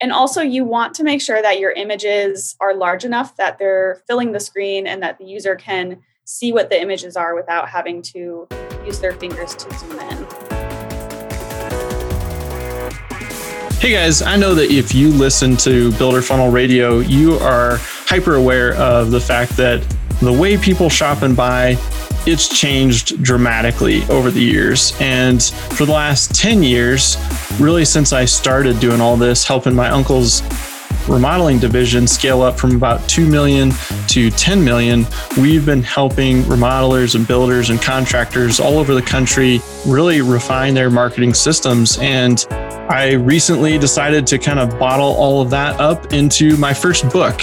And 0.00 0.12
also, 0.12 0.40
you 0.42 0.64
want 0.64 0.94
to 0.94 1.04
make 1.04 1.20
sure 1.20 1.42
that 1.42 1.58
your 1.58 1.72
images 1.72 2.54
are 2.60 2.74
large 2.74 3.04
enough 3.04 3.36
that 3.36 3.58
they're 3.58 4.02
filling 4.06 4.32
the 4.32 4.40
screen 4.40 4.86
and 4.86 5.02
that 5.02 5.18
the 5.18 5.24
user 5.24 5.56
can 5.56 6.00
see 6.24 6.52
what 6.52 6.70
the 6.70 6.80
images 6.80 7.16
are 7.16 7.34
without 7.34 7.68
having 7.68 8.00
to 8.02 8.46
use 8.86 9.00
their 9.00 9.12
fingers 9.12 9.56
to 9.56 9.78
zoom 9.78 9.98
in. 9.98 10.26
Hey 13.80 13.92
guys, 13.92 14.22
I 14.22 14.36
know 14.36 14.54
that 14.54 14.70
if 14.70 14.94
you 14.94 15.10
listen 15.10 15.56
to 15.58 15.92
Builder 15.98 16.20
Funnel 16.20 16.50
Radio, 16.50 16.98
you 16.98 17.34
are 17.34 17.78
hyper 17.80 18.34
aware 18.34 18.74
of 18.74 19.10
the 19.10 19.20
fact 19.20 19.56
that 19.56 19.82
the 20.20 20.32
way 20.32 20.56
people 20.56 20.90
shop 20.90 21.22
and 21.22 21.36
buy 21.36 21.76
it's 22.28 22.48
changed 22.48 23.22
dramatically 23.22 24.04
over 24.04 24.30
the 24.30 24.40
years. 24.40 24.94
And 25.00 25.42
for 25.42 25.86
the 25.86 25.92
last 25.92 26.34
10 26.34 26.62
years, 26.62 27.16
really 27.58 27.86
since 27.86 28.12
I 28.12 28.26
started 28.26 28.78
doing 28.80 29.00
all 29.00 29.16
this, 29.16 29.46
helping 29.46 29.74
my 29.74 29.88
uncle's 29.88 30.42
remodeling 31.08 31.58
division 31.58 32.06
scale 32.06 32.42
up 32.42 32.58
from 32.58 32.76
about 32.76 33.08
2 33.08 33.26
million 33.26 33.72
to 34.08 34.30
10 34.30 34.62
million, 34.62 35.06
we've 35.38 35.64
been 35.64 35.82
helping 35.82 36.42
remodelers 36.42 37.14
and 37.14 37.26
builders 37.26 37.70
and 37.70 37.80
contractors 37.80 38.60
all 38.60 38.78
over 38.78 38.94
the 38.94 39.02
country 39.02 39.62
really 39.86 40.20
refine 40.20 40.74
their 40.74 40.90
marketing 40.90 41.32
systems. 41.32 41.96
And 41.98 42.44
I 42.50 43.14
recently 43.14 43.78
decided 43.78 44.26
to 44.26 44.38
kind 44.38 44.58
of 44.58 44.78
bottle 44.78 45.14
all 45.14 45.40
of 45.40 45.48
that 45.50 45.80
up 45.80 46.12
into 46.12 46.58
my 46.58 46.74
first 46.74 47.08
book. 47.10 47.40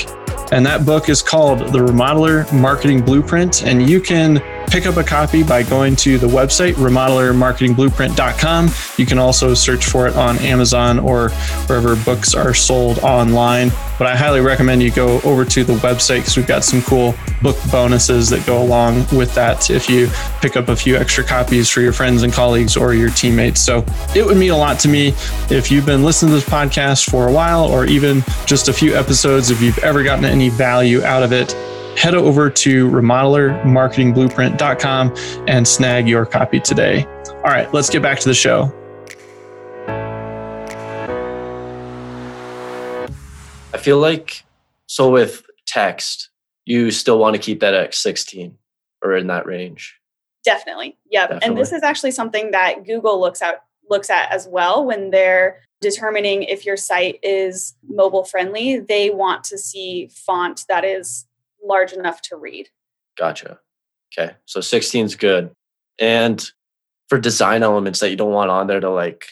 And 0.51 0.63
that 0.67 0.85
book 0.85 1.09
is 1.09 1.23
called 1.23 1.59
The 1.59 1.79
Remodeler 1.79 2.51
Marketing 2.53 3.01
Blueprint. 3.01 3.63
And 3.63 3.89
you 3.89 3.99
can 3.99 4.37
pick 4.75 4.85
up 4.87 4.97
a 4.97 5.03
copy 5.05 5.41
by 5.41 5.63
going 5.63 5.95
to 5.95 6.17
the 6.17 6.27
website, 6.27 6.73
remodelermarketingblueprint.com. 6.73 8.69
You 8.97 9.05
can 9.05 9.17
also 9.17 9.53
search 9.53 9.85
for 9.85 10.05
it 10.05 10.17
on 10.17 10.37
Amazon 10.39 10.99
or 10.99 11.29
wherever 11.67 11.95
books 12.03 12.35
are 12.35 12.53
sold 12.53 12.99
online. 12.99 13.69
But 13.97 14.07
I 14.07 14.17
highly 14.17 14.41
recommend 14.41 14.83
you 14.83 14.91
go 14.91 15.21
over 15.21 15.45
to 15.45 15.63
the 15.63 15.75
website 15.75 16.17
because 16.17 16.35
we've 16.35 16.45
got 16.45 16.65
some 16.65 16.81
cool 16.81 17.15
book 17.41 17.55
bonuses 17.71 18.29
that 18.31 18.45
go 18.45 18.61
along 18.61 19.05
with 19.15 19.33
that 19.35 19.69
if 19.69 19.89
you 19.89 20.09
pick 20.41 20.57
up 20.57 20.67
a 20.67 20.75
few 20.75 20.97
extra 20.97 21.23
copies 21.23 21.69
for 21.69 21.79
your 21.79 21.93
friends 21.93 22.23
and 22.23 22.33
colleagues 22.33 22.75
or 22.75 22.93
your 22.93 23.11
teammates. 23.11 23.61
So 23.61 23.85
it 24.13 24.25
would 24.25 24.35
mean 24.35 24.51
a 24.51 24.57
lot 24.57 24.77
to 24.79 24.89
me 24.89 25.13
if 25.49 25.71
you've 25.71 25.85
been 25.85 26.03
listening 26.03 26.31
to 26.31 26.35
this 26.35 26.49
podcast 26.49 27.09
for 27.09 27.29
a 27.29 27.31
while 27.31 27.63
or 27.63 27.85
even 27.85 28.25
just 28.45 28.67
a 28.67 28.73
few 28.73 28.93
episodes, 28.93 29.51
if 29.51 29.61
you've 29.61 29.77
ever 29.77 30.03
gotten 30.03 30.25
any 30.25 30.49
value 30.49 31.01
out 31.01 31.23
of 31.23 31.31
it 31.31 31.55
head 31.95 32.15
over 32.15 32.49
to 32.49 32.89
remodelermarketingblueprint.com 32.89 35.15
and 35.47 35.67
snag 35.67 36.07
your 36.07 36.25
copy 36.25 36.59
today. 36.59 37.05
All 37.27 37.51
right, 37.51 37.71
let's 37.73 37.89
get 37.89 38.01
back 38.01 38.19
to 38.19 38.29
the 38.29 38.33
show. 38.33 38.73
I 43.73 43.77
feel 43.77 43.99
like 43.99 44.43
so 44.87 45.11
with 45.11 45.45
text, 45.65 46.29
you 46.65 46.91
still 46.91 47.19
want 47.19 47.35
to 47.35 47.41
keep 47.41 47.59
that 47.59 47.73
at 47.73 47.93
16 47.93 48.57
or 49.03 49.15
in 49.15 49.27
that 49.27 49.45
range. 49.45 49.99
Definitely. 50.43 50.97
Yep. 51.11 51.29
Definitely. 51.29 51.47
And 51.47 51.57
this 51.57 51.71
is 51.71 51.83
actually 51.83 52.11
something 52.11 52.51
that 52.51 52.85
Google 52.85 53.19
looks 53.19 53.41
at 53.41 53.63
looks 53.89 54.09
at 54.09 54.31
as 54.31 54.47
well 54.47 54.85
when 54.85 55.11
they're 55.11 55.61
determining 55.81 56.43
if 56.43 56.65
your 56.65 56.77
site 56.77 57.19
is 57.21 57.75
mobile 57.87 58.23
friendly. 58.23 58.79
They 58.79 59.09
want 59.09 59.43
to 59.45 59.57
see 59.57 60.09
font 60.11 60.65
that 60.69 60.83
is 60.83 61.25
large 61.65 61.93
enough 61.93 62.21
to 62.23 62.35
read. 62.35 62.69
Gotcha. 63.17 63.59
Okay. 64.17 64.33
So 64.45 64.61
16 64.61 65.05
is 65.05 65.15
good. 65.15 65.51
And 65.99 66.43
for 67.09 67.19
design 67.19 67.63
elements 67.63 67.99
that 67.99 68.09
you 68.09 68.15
don't 68.15 68.31
want 68.31 68.51
on 68.51 68.67
there 68.67 68.79
to 68.79 68.89
like 68.89 69.25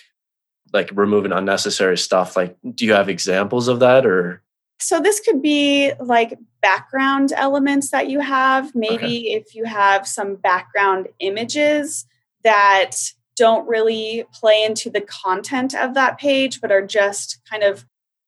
like 0.72 0.90
removing 0.94 1.32
unnecessary 1.32 1.98
stuff, 1.98 2.36
like 2.36 2.58
do 2.74 2.86
you 2.86 2.94
have 2.94 3.10
examples 3.10 3.68
of 3.68 3.80
that 3.80 4.06
or 4.06 4.42
so 4.80 5.00
this 5.00 5.20
could 5.22 5.42
be 5.42 5.94
like 6.00 6.38
background 6.62 7.32
elements 7.36 7.92
that 7.92 8.10
you 8.10 8.20
have. 8.20 8.75
Maybe 8.75 8.96
okay. 8.96 9.18
if 9.20 9.56
you 9.56 9.63
have 9.63 10.08
some 10.08 10.36
background 10.36 11.08
images 11.20 12.06
that 12.44 12.92
don't 13.38 13.68
really 13.68 14.25
play 14.34 14.63
into 14.63 14.90
the 14.90 15.02
content 15.02 15.74
of 15.74 15.94
that 15.94 16.20
page, 16.20 16.60
but 16.60 16.72
are 16.72 16.86
just 16.86 17.40
kind 17.50 17.63
of, 17.63 17.86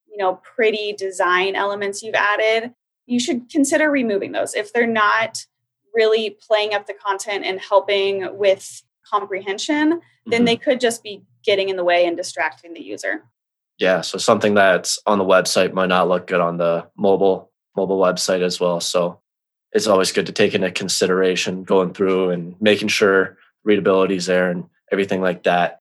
you 0.10 0.18
know, 0.18 0.40
pretty 0.56 0.94
design 0.94 1.56
elements 1.56 2.02
you've 2.02 2.16
added 2.16 2.74
you 3.06 3.20
should 3.20 3.50
consider 3.50 3.90
removing 3.90 4.32
those 4.32 4.54
if 4.54 4.74
they're 4.74 4.88
not 4.88 5.46
really 5.94 6.38
playing 6.46 6.74
up 6.74 6.88
the 6.88 6.94
content 6.94 7.46
and 7.46 7.60
helping 7.60 8.38
with 8.38 8.84
comprehension 9.10 9.94
mm-hmm. 9.94 10.32
then 10.32 10.46
they 10.46 10.58
could 10.58 10.80
just 10.80 11.04
be 11.04 11.24
getting 11.44 11.70
in 11.70 11.76
the 11.76 11.84
way 11.84 12.06
and 12.06 12.18
distracting 12.18 12.74
the 12.74 12.82
user 12.82 13.24
yeah 13.78 14.02
so 14.02 14.18
something 14.18 14.54
that's 14.54 15.00
on 15.06 15.18
the 15.18 15.26
website 15.26 15.74
might 15.74 15.88
not 15.88 16.08
look 16.08 16.28
good 16.28 16.42
on 16.42 16.58
the 16.58 16.86
mobile 16.98 17.52
mobile 17.76 18.00
website 18.00 18.42
as 18.42 18.60
well 18.60 18.80
so 18.80 19.20
it's 19.72 19.88
always 19.88 20.12
good 20.12 20.26
to 20.26 20.32
take 20.32 20.54
into 20.54 20.72
consideration 20.72 21.64
going 21.64 21.94
through 21.94 22.30
and 22.30 22.56
making 22.62 22.88
sure 22.88 23.38
readability 23.64 24.16
is 24.16 24.26
there 24.26 24.50
and 24.50 24.66
everything 24.92 25.22
like 25.22 25.44
that 25.44 25.80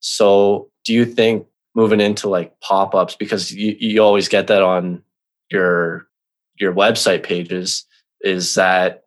so 0.00 0.70
do 0.84 0.92
you 0.92 1.04
think 1.04 1.46
moving 1.74 2.00
into 2.00 2.28
like 2.28 2.58
pop-ups 2.60 3.16
because 3.16 3.52
you, 3.52 3.76
you 3.78 4.02
always 4.02 4.28
get 4.28 4.46
that 4.46 4.62
on 4.62 5.02
your 5.50 6.08
your 6.58 6.72
website 6.72 7.22
pages 7.22 7.84
is 8.20 8.54
that 8.54 9.04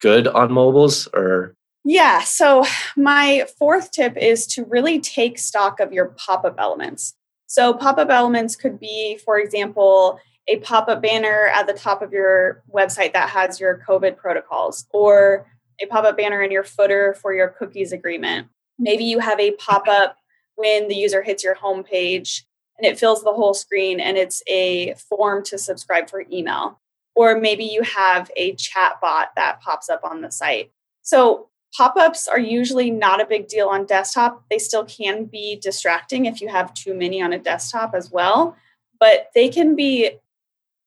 good 0.00 0.26
on 0.26 0.52
mobiles 0.52 1.08
or? 1.14 1.54
Yeah 1.84 2.20
so 2.20 2.64
my 2.96 3.46
fourth 3.58 3.90
tip 3.90 4.16
is 4.16 4.46
to 4.48 4.64
really 4.64 5.00
take 5.00 5.38
stock 5.38 5.80
of 5.80 5.92
your 5.92 6.08
pop-up 6.16 6.56
elements. 6.58 7.14
So 7.46 7.74
pop-up 7.74 8.10
elements 8.10 8.56
could 8.56 8.78
be 8.78 9.18
for 9.24 9.38
example 9.38 10.18
a 10.48 10.58
pop-up 10.58 11.02
banner 11.02 11.50
at 11.54 11.66
the 11.66 11.72
top 11.72 12.02
of 12.02 12.12
your 12.12 12.62
website 12.74 13.12
that 13.12 13.30
has 13.30 13.60
your 13.60 13.82
covid 13.86 14.16
protocols 14.16 14.86
or 14.92 15.46
a 15.80 15.86
pop-up 15.86 16.16
banner 16.16 16.42
in 16.42 16.50
your 16.50 16.64
footer 16.64 17.14
for 17.14 17.32
your 17.32 17.48
cookies 17.48 17.92
agreement. 17.92 18.48
Maybe 18.78 19.04
you 19.04 19.18
have 19.18 19.40
a 19.40 19.52
pop-up 19.52 20.16
when 20.56 20.88
the 20.88 20.94
user 20.94 21.22
hits 21.22 21.42
your 21.42 21.54
home 21.54 21.82
page 21.82 22.44
and 22.80 22.90
it 22.90 22.98
fills 22.98 23.22
the 23.22 23.32
whole 23.32 23.52
screen 23.52 24.00
and 24.00 24.16
it's 24.16 24.42
a 24.46 24.94
form 24.94 25.44
to 25.44 25.58
subscribe 25.58 26.08
for 26.08 26.24
email. 26.32 26.80
Or 27.14 27.38
maybe 27.38 27.64
you 27.64 27.82
have 27.82 28.30
a 28.36 28.54
chat 28.54 28.94
bot 29.02 29.30
that 29.36 29.60
pops 29.60 29.90
up 29.90 30.00
on 30.02 30.22
the 30.22 30.30
site. 30.30 30.72
So 31.02 31.48
pop 31.76 31.96
ups 31.96 32.26
are 32.26 32.38
usually 32.38 32.90
not 32.90 33.20
a 33.20 33.26
big 33.26 33.48
deal 33.48 33.68
on 33.68 33.84
desktop. 33.84 34.44
They 34.48 34.58
still 34.58 34.84
can 34.84 35.26
be 35.26 35.56
distracting 35.60 36.24
if 36.24 36.40
you 36.40 36.48
have 36.48 36.72
too 36.72 36.94
many 36.94 37.20
on 37.20 37.34
a 37.34 37.38
desktop 37.38 37.94
as 37.94 38.10
well, 38.10 38.56
but 38.98 39.30
they 39.34 39.50
can 39.50 39.76
be 39.76 40.12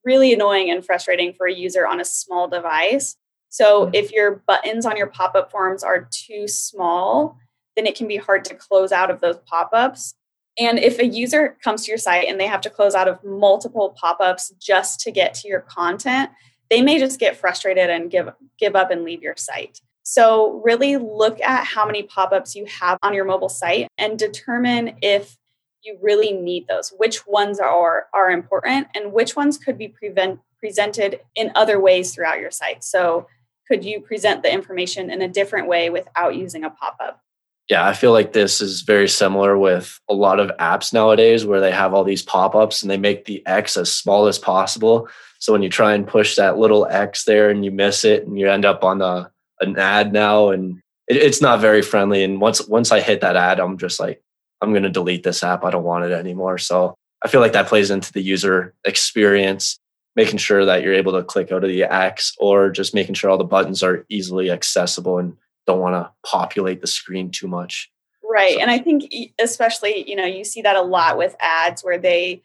really 0.03 0.33
annoying 0.33 0.71
and 0.71 0.83
frustrating 0.83 1.33
for 1.33 1.45
a 1.45 1.53
user 1.53 1.85
on 1.85 1.99
a 1.99 2.05
small 2.05 2.47
device. 2.47 3.17
So 3.49 3.91
if 3.93 4.11
your 4.11 4.41
buttons 4.47 4.87
on 4.87 4.97
your 4.97 5.07
pop 5.07 5.35
up 5.35 5.51
forms 5.51 5.83
are 5.83 6.07
too 6.09 6.47
small, 6.47 7.37
then 7.75 7.85
it 7.85 7.95
can 7.95 8.07
be 8.07 8.17
hard 8.17 8.45
to 8.45 8.55
close 8.55 8.91
out 8.91 9.11
of 9.11 9.21
those 9.21 9.37
pop 9.45 9.69
ups. 9.73 10.15
And 10.59 10.77
if 10.77 10.99
a 10.99 11.05
user 11.05 11.57
comes 11.63 11.85
to 11.85 11.91
your 11.91 11.97
site 11.97 12.27
and 12.27 12.39
they 12.39 12.47
have 12.47 12.61
to 12.61 12.69
close 12.69 12.93
out 12.93 13.07
of 13.07 13.23
multiple 13.23 13.95
pop-ups 13.99 14.53
just 14.59 14.99
to 15.01 15.11
get 15.11 15.33
to 15.35 15.47
your 15.47 15.61
content, 15.61 16.29
they 16.69 16.81
may 16.81 16.99
just 16.99 17.19
get 17.19 17.35
frustrated 17.37 17.89
and 17.89 18.11
give 18.11 18.29
give 18.57 18.75
up 18.75 18.91
and 18.91 19.03
leave 19.03 19.21
your 19.21 19.35
site. 19.35 19.81
So 20.03 20.61
really 20.63 20.97
look 20.97 21.39
at 21.41 21.65
how 21.65 21.85
many 21.85 22.03
pop-ups 22.03 22.55
you 22.55 22.65
have 22.65 22.97
on 23.01 23.13
your 23.13 23.25
mobile 23.25 23.49
site 23.49 23.87
and 23.97 24.19
determine 24.19 24.97
if 25.01 25.37
you 25.81 25.97
really 26.01 26.31
need 26.33 26.67
those. 26.67 26.93
Which 26.97 27.25
ones 27.25 27.59
are 27.59 28.07
are 28.13 28.29
important 28.29 28.87
and 28.95 29.13
which 29.13 29.35
ones 29.35 29.57
could 29.57 29.77
be 29.77 29.87
prevent, 29.87 30.39
presented 30.59 31.21
in 31.35 31.51
other 31.55 31.79
ways 31.79 32.13
throughout 32.13 32.39
your 32.39 32.51
site. 32.51 32.83
So 32.83 33.27
could 33.67 33.85
you 33.85 34.01
present 34.01 34.43
the 34.43 34.53
information 34.53 35.09
in 35.09 35.21
a 35.21 35.27
different 35.27 35.67
way 35.67 35.89
without 35.89 36.35
using 36.35 36.63
a 36.63 36.69
pop-up? 36.69 37.21
Yeah, 37.69 37.87
I 37.87 37.93
feel 37.93 38.11
like 38.11 38.33
this 38.33 38.59
is 38.59 38.81
very 38.81 39.07
similar 39.07 39.57
with 39.57 39.99
a 40.09 40.13
lot 40.13 40.39
of 40.39 40.51
apps 40.57 40.91
nowadays 40.91 41.45
where 41.45 41.61
they 41.61 41.71
have 41.71 41.93
all 41.93 42.03
these 42.03 42.21
pop 42.21 42.55
ups 42.55 42.81
and 42.81 42.91
they 42.91 42.97
make 42.97 43.25
the 43.25 43.45
X 43.45 43.77
as 43.77 43.93
small 43.93 44.27
as 44.27 44.37
possible. 44.37 45.07
So 45.39 45.53
when 45.53 45.61
you 45.61 45.69
try 45.69 45.93
and 45.93 46.07
push 46.07 46.35
that 46.35 46.57
little 46.57 46.85
X 46.85 47.23
there 47.23 47.49
and 47.49 47.63
you 47.63 47.71
miss 47.71 48.03
it 48.03 48.27
and 48.27 48.37
you 48.37 48.49
end 48.49 48.65
up 48.65 48.83
on 48.83 48.97
the, 48.97 49.31
an 49.61 49.77
ad 49.77 50.11
now 50.11 50.49
and 50.49 50.81
it, 51.07 51.17
it's 51.17 51.41
not 51.41 51.61
very 51.61 51.81
friendly. 51.81 52.23
And 52.23 52.41
once 52.41 52.67
once 52.67 52.91
I 52.91 52.99
hit 52.99 53.21
that 53.21 53.37
ad, 53.37 53.59
I'm 53.59 53.77
just 53.77 53.99
like, 53.99 54.21
I'm 54.61 54.71
going 54.71 54.83
to 54.83 54.89
delete 54.89 55.23
this 55.23 55.43
app. 55.43 55.63
I 55.63 55.71
don't 55.71 55.83
want 55.83 56.05
it 56.05 56.11
anymore. 56.11 56.57
So 56.57 56.95
I 57.23 57.29
feel 57.29 57.41
like 57.41 57.53
that 57.53 57.67
plays 57.67 57.91
into 57.91 58.11
the 58.11 58.21
user 58.21 58.73
experience, 58.83 59.77
making 60.17 60.37
sure 60.37 60.65
that 60.65 60.83
you're 60.83 60.93
able 60.93 61.13
to 61.13 61.23
click 61.23 61.51
out 61.51 61.63
of 61.63 61.69
the 61.69 61.83
X 61.83 62.33
or 62.39 62.69
just 62.69 62.93
making 62.93 63.15
sure 63.15 63.29
all 63.29 63.37
the 63.37 63.45
buttons 63.45 63.83
are 63.83 64.05
easily 64.09 64.51
accessible 64.51 65.17
and 65.17 65.37
don't 65.65 65.79
want 65.79 65.95
to 65.95 66.11
populate 66.29 66.81
the 66.81 66.87
screen 66.87 67.31
too 67.31 67.47
much. 67.47 67.91
Right. 68.23 68.55
So. 68.55 68.61
And 68.61 68.71
I 68.71 68.79
think 68.79 69.11
especially, 69.39 70.09
you 70.09 70.15
know, 70.15 70.25
you 70.25 70.43
see 70.43 70.61
that 70.61 70.75
a 70.75 70.81
lot 70.81 71.17
with 71.17 71.35
ads 71.39 71.83
where 71.83 71.97
they 71.97 72.41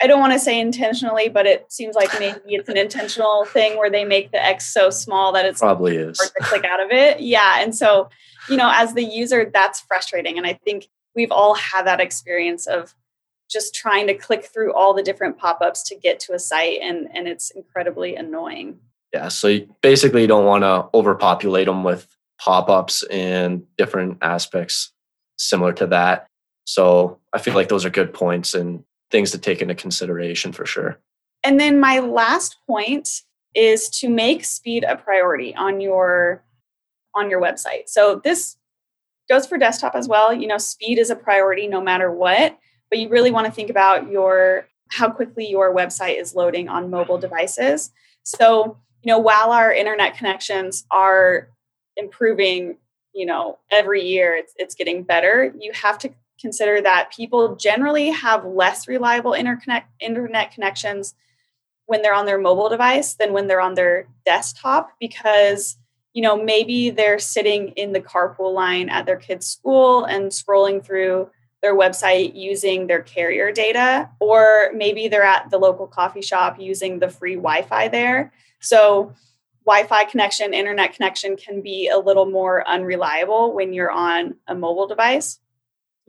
I 0.00 0.06
don't 0.06 0.20
want 0.20 0.32
to 0.32 0.38
say 0.38 0.60
intentionally, 0.60 1.28
but 1.28 1.44
it 1.46 1.72
seems 1.72 1.96
like 1.96 2.08
maybe 2.20 2.38
it's 2.46 2.68
an 2.68 2.76
intentional 2.76 3.44
thing 3.46 3.76
where 3.76 3.90
they 3.90 4.04
make 4.04 4.30
the 4.30 4.42
X 4.42 4.72
so 4.72 4.90
small 4.90 5.32
that 5.32 5.44
it's 5.44 5.58
probably 5.58 5.96
is 5.96 6.18
hard 6.20 6.30
to 6.38 6.44
click 6.44 6.64
out 6.64 6.80
of 6.80 6.92
it. 6.92 7.20
Yeah. 7.20 7.60
And 7.60 7.74
so, 7.74 8.08
you 8.48 8.56
know, 8.56 8.70
as 8.72 8.94
the 8.94 9.02
user, 9.02 9.50
that's 9.52 9.80
frustrating. 9.80 10.38
And 10.38 10.46
I 10.46 10.52
think 10.52 10.88
we've 11.16 11.32
all 11.32 11.54
had 11.54 11.84
that 11.86 12.00
experience 12.00 12.66
of 12.66 12.94
just 13.50 13.74
trying 13.74 14.06
to 14.06 14.14
click 14.14 14.44
through 14.44 14.72
all 14.72 14.94
the 14.94 15.02
different 15.02 15.36
pop-ups 15.36 15.82
to 15.84 15.96
get 15.96 16.20
to 16.20 16.34
a 16.34 16.38
site 16.38 16.78
and 16.80 17.08
and 17.12 17.26
it's 17.26 17.50
incredibly 17.50 18.14
annoying. 18.14 18.78
Yeah. 19.12 19.28
So 19.28 19.48
you 19.48 19.74
basically 19.82 20.22
you 20.22 20.28
don't 20.28 20.44
want 20.44 20.62
to 20.62 20.86
overpopulate 20.94 21.66
them 21.66 21.82
with 21.82 22.06
pop-ups 22.38 23.02
and 23.04 23.64
different 23.76 24.18
aspects 24.22 24.92
similar 25.36 25.72
to 25.74 25.86
that. 25.88 26.26
So 26.64 27.18
I 27.32 27.38
feel 27.38 27.54
like 27.54 27.68
those 27.68 27.84
are 27.84 27.90
good 27.90 28.12
points 28.12 28.54
and 28.54 28.84
things 29.10 29.30
to 29.30 29.38
take 29.38 29.62
into 29.62 29.74
consideration 29.74 30.52
for 30.52 30.66
sure. 30.66 30.98
And 31.42 31.58
then 31.58 31.80
my 31.80 32.00
last 32.00 32.56
point 32.66 33.22
is 33.54 33.88
to 33.88 34.08
make 34.08 34.44
speed 34.44 34.84
a 34.84 34.96
priority 34.96 35.54
on 35.54 35.80
your 35.80 36.44
on 37.14 37.30
your 37.30 37.40
website. 37.40 37.88
So 37.88 38.20
this 38.22 38.56
goes 39.28 39.46
for 39.46 39.58
desktop 39.58 39.94
as 39.94 40.08
well. 40.08 40.32
You 40.32 40.46
know, 40.46 40.58
speed 40.58 40.98
is 40.98 41.10
a 41.10 41.16
priority 41.16 41.66
no 41.66 41.80
matter 41.80 42.10
what, 42.12 42.58
but 42.90 42.98
you 42.98 43.08
really 43.08 43.30
want 43.30 43.46
to 43.46 43.52
think 43.52 43.70
about 43.70 44.10
your 44.10 44.66
how 44.90 45.10
quickly 45.10 45.48
your 45.48 45.74
website 45.74 46.20
is 46.20 46.34
loading 46.34 46.68
on 46.68 46.90
mobile 46.90 47.18
devices. 47.18 47.90
So, 48.22 48.78
you 49.02 49.12
know, 49.12 49.18
while 49.18 49.50
our 49.52 49.72
internet 49.72 50.16
connections 50.16 50.84
are 50.90 51.50
improving 51.98 52.76
you 53.12 53.26
know 53.26 53.58
every 53.70 54.02
year 54.02 54.34
it's, 54.34 54.54
it's 54.56 54.74
getting 54.74 55.02
better 55.02 55.52
you 55.58 55.70
have 55.72 55.98
to 55.98 56.10
consider 56.40 56.80
that 56.80 57.12
people 57.12 57.56
generally 57.56 58.10
have 58.10 58.44
less 58.44 58.88
reliable 58.88 59.32
interconnect 59.32 59.84
internet 60.00 60.52
connections 60.52 61.14
when 61.86 62.00
they're 62.00 62.14
on 62.14 62.26
their 62.26 62.38
mobile 62.38 62.68
device 62.68 63.14
than 63.14 63.32
when 63.32 63.46
they're 63.46 63.60
on 63.60 63.74
their 63.74 64.06
desktop 64.24 64.90
because 65.00 65.76
you 66.18 66.22
know, 66.22 66.42
maybe 66.42 66.90
they're 66.90 67.20
sitting 67.20 67.68
in 67.76 67.92
the 67.92 68.00
carpool 68.00 68.52
line 68.52 68.88
at 68.88 69.06
their 69.06 69.16
kid's 69.16 69.46
school 69.46 70.04
and 70.04 70.32
scrolling 70.32 70.84
through 70.84 71.30
their 71.62 71.76
website 71.76 72.34
using 72.34 72.88
their 72.88 73.02
carrier 73.02 73.52
data, 73.52 74.10
or 74.18 74.70
maybe 74.74 75.06
they're 75.06 75.22
at 75.22 75.48
the 75.50 75.58
local 75.58 75.86
coffee 75.86 76.20
shop 76.20 76.58
using 76.58 76.98
the 76.98 77.08
free 77.08 77.36
Wi 77.36 77.62
Fi 77.62 77.86
there. 77.86 78.32
So, 78.60 79.12
Wi 79.68 79.86
Fi 79.86 80.04
connection, 80.04 80.54
internet 80.54 80.94
connection 80.94 81.36
can 81.36 81.60
be 81.60 81.88
a 81.88 81.98
little 81.98 82.24
more 82.24 82.66
unreliable 82.66 83.52
when 83.54 83.74
you're 83.74 83.90
on 83.90 84.34
a 84.46 84.54
mobile 84.54 84.86
device. 84.86 85.40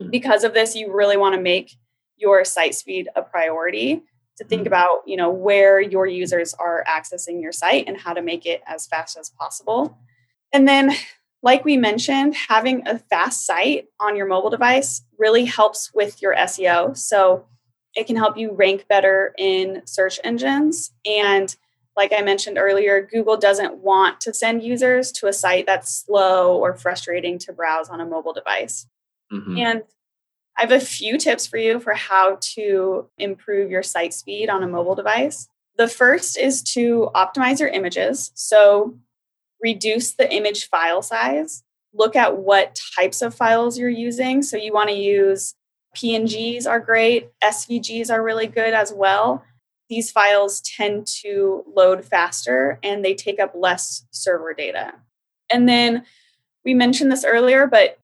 Mm-hmm. 0.00 0.10
Because 0.10 0.44
of 0.44 0.54
this, 0.54 0.74
you 0.74 0.90
really 0.90 1.18
want 1.18 1.34
to 1.34 1.40
make 1.40 1.76
your 2.16 2.42
site 2.44 2.74
speed 2.74 3.08
a 3.16 3.20
priority 3.20 4.02
to 4.38 4.44
think 4.44 4.60
mm-hmm. 4.60 4.68
about 4.68 5.02
you 5.06 5.16
know 5.16 5.30
where 5.30 5.78
your 5.78 6.06
users 6.06 6.54
are 6.54 6.82
accessing 6.88 7.42
your 7.42 7.52
site 7.52 7.84
and 7.86 7.98
how 7.98 8.14
to 8.14 8.22
make 8.22 8.46
it 8.46 8.62
as 8.66 8.86
fast 8.86 9.18
as 9.18 9.28
possible 9.28 9.98
and 10.52 10.66
then 10.66 10.92
like 11.42 11.64
we 11.64 11.76
mentioned 11.76 12.34
having 12.34 12.86
a 12.86 12.98
fast 12.98 13.44
site 13.44 13.86
on 14.00 14.16
your 14.16 14.26
mobile 14.26 14.50
device 14.50 15.02
really 15.18 15.44
helps 15.44 15.92
with 15.92 16.22
your 16.22 16.34
seo 16.36 16.96
so 16.96 17.44
it 17.94 18.06
can 18.06 18.16
help 18.16 18.38
you 18.38 18.52
rank 18.52 18.86
better 18.88 19.34
in 19.36 19.82
search 19.84 20.18
engines 20.24 20.92
and 21.04 21.56
like 21.96 22.12
i 22.16 22.22
mentioned 22.22 22.58
earlier 22.58 23.00
google 23.00 23.36
doesn't 23.36 23.78
want 23.78 24.20
to 24.20 24.32
send 24.32 24.62
users 24.62 25.12
to 25.12 25.26
a 25.26 25.32
site 25.32 25.66
that's 25.66 26.04
slow 26.04 26.56
or 26.56 26.76
frustrating 26.76 27.38
to 27.38 27.52
browse 27.52 27.88
on 27.88 28.00
a 28.00 28.06
mobile 28.06 28.32
device 28.32 28.86
mm-hmm. 29.32 29.56
and 29.56 29.82
I 30.60 30.62
have 30.62 30.72
a 30.72 30.80
few 30.80 31.16
tips 31.16 31.46
for 31.46 31.56
you 31.56 31.80
for 31.80 31.94
how 31.94 32.36
to 32.54 33.08
improve 33.16 33.70
your 33.70 33.82
site 33.82 34.12
speed 34.12 34.50
on 34.50 34.62
a 34.62 34.68
mobile 34.68 34.94
device. 34.94 35.48
The 35.78 35.88
first 35.88 36.36
is 36.36 36.62
to 36.74 37.10
optimize 37.14 37.60
your 37.60 37.70
images. 37.70 38.30
So, 38.34 38.98
reduce 39.62 40.12
the 40.12 40.30
image 40.30 40.68
file 40.68 41.00
size. 41.00 41.62
Look 41.94 42.14
at 42.14 42.36
what 42.36 42.78
types 42.94 43.22
of 43.22 43.34
files 43.34 43.78
you're 43.78 43.88
using. 43.88 44.42
So, 44.42 44.58
you 44.58 44.74
want 44.74 44.90
to 44.90 44.96
use 44.96 45.54
PNGs 45.96 46.68
are 46.68 46.78
great, 46.78 47.30
SVGs 47.42 48.10
are 48.10 48.22
really 48.22 48.46
good 48.46 48.74
as 48.74 48.92
well. 48.92 49.42
These 49.90 50.10
files 50.10 50.62
tend 50.62 51.06
to 51.22 51.64
load 51.74 52.04
faster 52.04 52.78
and 52.82 53.04
they 53.04 53.14
take 53.14 53.38
up 53.38 53.52
less 53.54 54.06
server 54.12 54.54
data. 54.54 54.94
And 55.50 55.68
then 55.68 56.04
we 56.64 56.72
mentioned 56.72 57.12
this 57.12 57.24
earlier, 57.24 57.66
but 57.66 57.98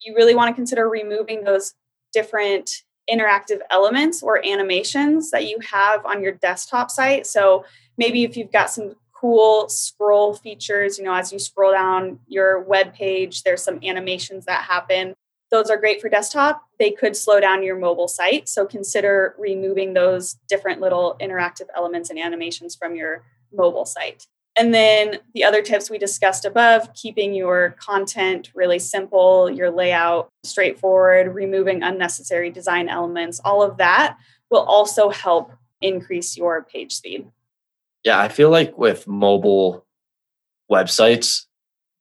you 0.00 0.14
really 0.14 0.34
want 0.34 0.50
to 0.50 0.54
consider 0.54 0.88
removing 0.88 1.44
those 1.44 1.74
different 2.12 2.82
interactive 3.10 3.60
elements 3.70 4.22
or 4.22 4.44
animations 4.44 5.30
that 5.30 5.48
you 5.48 5.58
have 5.60 6.04
on 6.04 6.22
your 6.22 6.32
desktop 6.32 6.90
site. 6.90 7.26
So 7.26 7.64
maybe 7.96 8.24
if 8.24 8.36
you've 8.36 8.52
got 8.52 8.70
some 8.70 8.94
cool 9.12 9.68
scroll 9.68 10.34
features, 10.34 10.98
you 10.98 11.04
know, 11.04 11.14
as 11.14 11.32
you 11.32 11.38
scroll 11.38 11.72
down 11.72 12.20
your 12.26 12.60
web 12.60 12.94
page, 12.94 13.42
there's 13.42 13.62
some 13.62 13.80
animations 13.82 14.44
that 14.44 14.64
happen. 14.64 15.14
Those 15.50 15.70
are 15.70 15.78
great 15.78 16.00
for 16.00 16.08
desktop. 16.08 16.62
They 16.78 16.90
could 16.90 17.16
slow 17.16 17.40
down 17.40 17.62
your 17.62 17.78
mobile 17.78 18.08
site. 18.08 18.48
So 18.48 18.66
consider 18.66 19.34
removing 19.38 19.94
those 19.94 20.36
different 20.48 20.80
little 20.80 21.16
interactive 21.20 21.66
elements 21.74 22.10
and 22.10 22.18
animations 22.18 22.76
from 22.76 22.94
your 22.94 23.24
mobile 23.52 23.86
site. 23.86 24.26
And 24.58 24.74
then 24.74 25.18
the 25.34 25.44
other 25.44 25.62
tips 25.62 25.88
we 25.88 25.98
discussed 25.98 26.44
above 26.44 26.92
keeping 26.92 27.32
your 27.32 27.76
content 27.78 28.50
really 28.54 28.80
simple, 28.80 29.48
your 29.48 29.70
layout 29.70 30.30
straightforward, 30.42 31.32
removing 31.32 31.82
unnecessary 31.82 32.50
design 32.50 32.88
elements, 32.88 33.40
all 33.44 33.62
of 33.62 33.76
that 33.76 34.18
will 34.50 34.64
also 34.64 35.10
help 35.10 35.52
increase 35.80 36.36
your 36.36 36.64
page 36.64 36.92
speed. 36.92 37.30
Yeah, 38.04 38.20
I 38.20 38.28
feel 38.28 38.50
like 38.50 38.76
with 38.76 39.06
mobile 39.06 39.86
websites, 40.70 41.46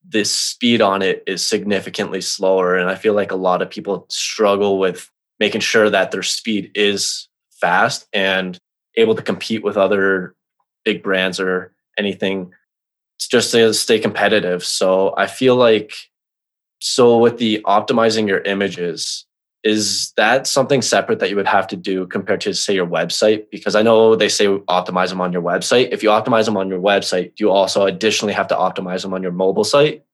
the 0.10 0.24
speed 0.24 0.82
on 0.82 1.02
it 1.02 1.24
is 1.28 1.46
significantly 1.46 2.22
slower. 2.22 2.78
And 2.78 2.90
I 2.90 2.96
feel 2.96 3.14
like 3.14 3.32
a 3.32 3.36
lot 3.36 3.62
of 3.62 3.70
people 3.70 4.06
struggle 4.10 4.80
with 4.80 5.10
making 5.40 5.62
sure 5.62 5.90
that 5.90 6.12
their 6.12 6.24
speed 6.24 6.72
is 6.76 7.28
fast 7.52 8.08
and 8.14 8.58
able 8.96 9.16
to 9.16 9.22
compete 9.22 9.64
with 9.64 9.78
other 9.78 10.36
big 10.84 11.04
brands 11.04 11.40
or 11.40 11.74
anything 11.98 12.54
it's 13.18 13.28
just 13.28 13.52
to 13.52 13.74
stay 13.74 14.00
competitive. 14.00 14.64
So 14.64 15.14
I 15.18 15.26
feel 15.26 15.56
like 15.56 15.92
so 16.80 17.18
with 17.18 17.38
the 17.40 17.62
optimizing 17.66 18.28
your 18.28 18.42
images, 18.42 19.26
is 19.68 20.14
that 20.16 20.48
something 20.48 20.82
separate 20.82 21.20
that 21.20 21.30
you 21.30 21.36
would 21.36 21.48
have 21.48 21.68
to 21.68 21.76
do 21.76 22.08
compared 22.08 22.40
to 22.42 22.54
say 22.54 22.74
your 22.74 22.88
website? 22.88 23.50
Because 23.52 23.76
I 23.76 23.82
know 23.82 24.16
they 24.16 24.30
say 24.30 24.48
optimize 24.48 25.10
them 25.10 25.20
on 25.20 25.34
your 25.34 25.42
website. 25.42 25.90
If 25.92 26.02
you 26.04 26.10
optimize 26.10 26.46
them 26.46 26.56
on 26.56 26.70
your 26.70 26.80
website, 26.80 27.36
do 27.36 27.44
you 27.44 27.52
also 27.52 27.86
additionally 27.86 28.34
have 28.34 28.48
to 28.48 28.56
optimize 28.56 29.02
them 29.02 29.14
on 29.14 29.22
your 29.22 29.34
mobile 29.34 29.66
site? 29.66 30.06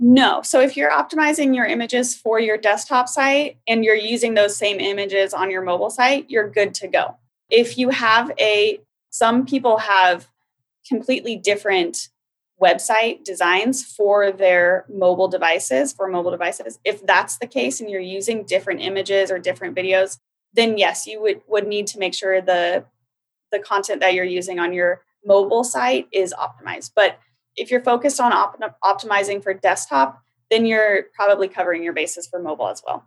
No. 0.00 0.40
So 0.42 0.60
if 0.60 0.74
you're 0.74 0.90
optimizing 0.90 1.54
your 1.54 1.66
images 1.66 2.14
for 2.14 2.40
your 2.40 2.56
desktop 2.56 3.08
site 3.08 3.58
and 3.68 3.84
you're 3.84 3.94
using 3.94 4.32
those 4.34 4.56
same 4.56 4.80
images 4.80 5.34
on 5.34 5.50
your 5.50 5.62
mobile 5.62 5.90
site, 5.90 6.30
you're 6.30 6.48
good 6.48 6.72
to 6.76 6.88
go. 6.88 7.16
If 7.50 7.76
you 7.76 7.90
have 7.90 8.32
a 8.40 8.80
some 9.10 9.44
people 9.44 9.76
have 9.78 10.28
completely 10.88 11.36
different 11.36 12.08
website 12.68 13.24
designs 13.24 13.84
for 13.84 14.32
their 14.32 14.84
mobile 14.88 15.28
devices 15.28 15.92
for 15.92 16.08
mobile 16.08 16.30
devices. 16.30 16.78
If 16.84 17.04
that's 17.06 17.38
the 17.38 17.46
case 17.46 17.80
and 17.80 17.90
you're 17.90 18.00
using 18.18 18.44
different 18.44 18.80
images 18.80 19.30
or 19.30 19.38
different 19.38 19.76
videos 19.76 20.18
then 20.54 20.78
yes 20.78 21.06
you 21.06 21.20
would 21.20 21.42
would 21.46 21.66
need 21.66 21.86
to 21.88 21.98
make 21.98 22.14
sure 22.14 22.40
the 22.40 22.84
the 23.52 23.58
content 23.58 24.00
that 24.00 24.14
you're 24.14 24.24
using 24.24 24.58
on 24.58 24.72
your 24.72 25.02
mobile 25.24 25.64
site 25.64 26.08
is 26.12 26.34
optimized. 26.34 26.92
But 26.96 27.18
if 27.56 27.70
you're 27.70 27.82
focused 27.82 28.20
on 28.20 28.32
op- 28.32 28.60
optimizing 28.82 29.42
for 29.42 29.52
desktop 29.54 30.20
then 30.50 30.66
you're 30.66 31.04
probably 31.14 31.48
covering 31.48 31.82
your 31.82 31.92
bases 31.92 32.26
for 32.26 32.38
mobile 32.38 32.68
as 32.68 32.82
well. 32.86 33.04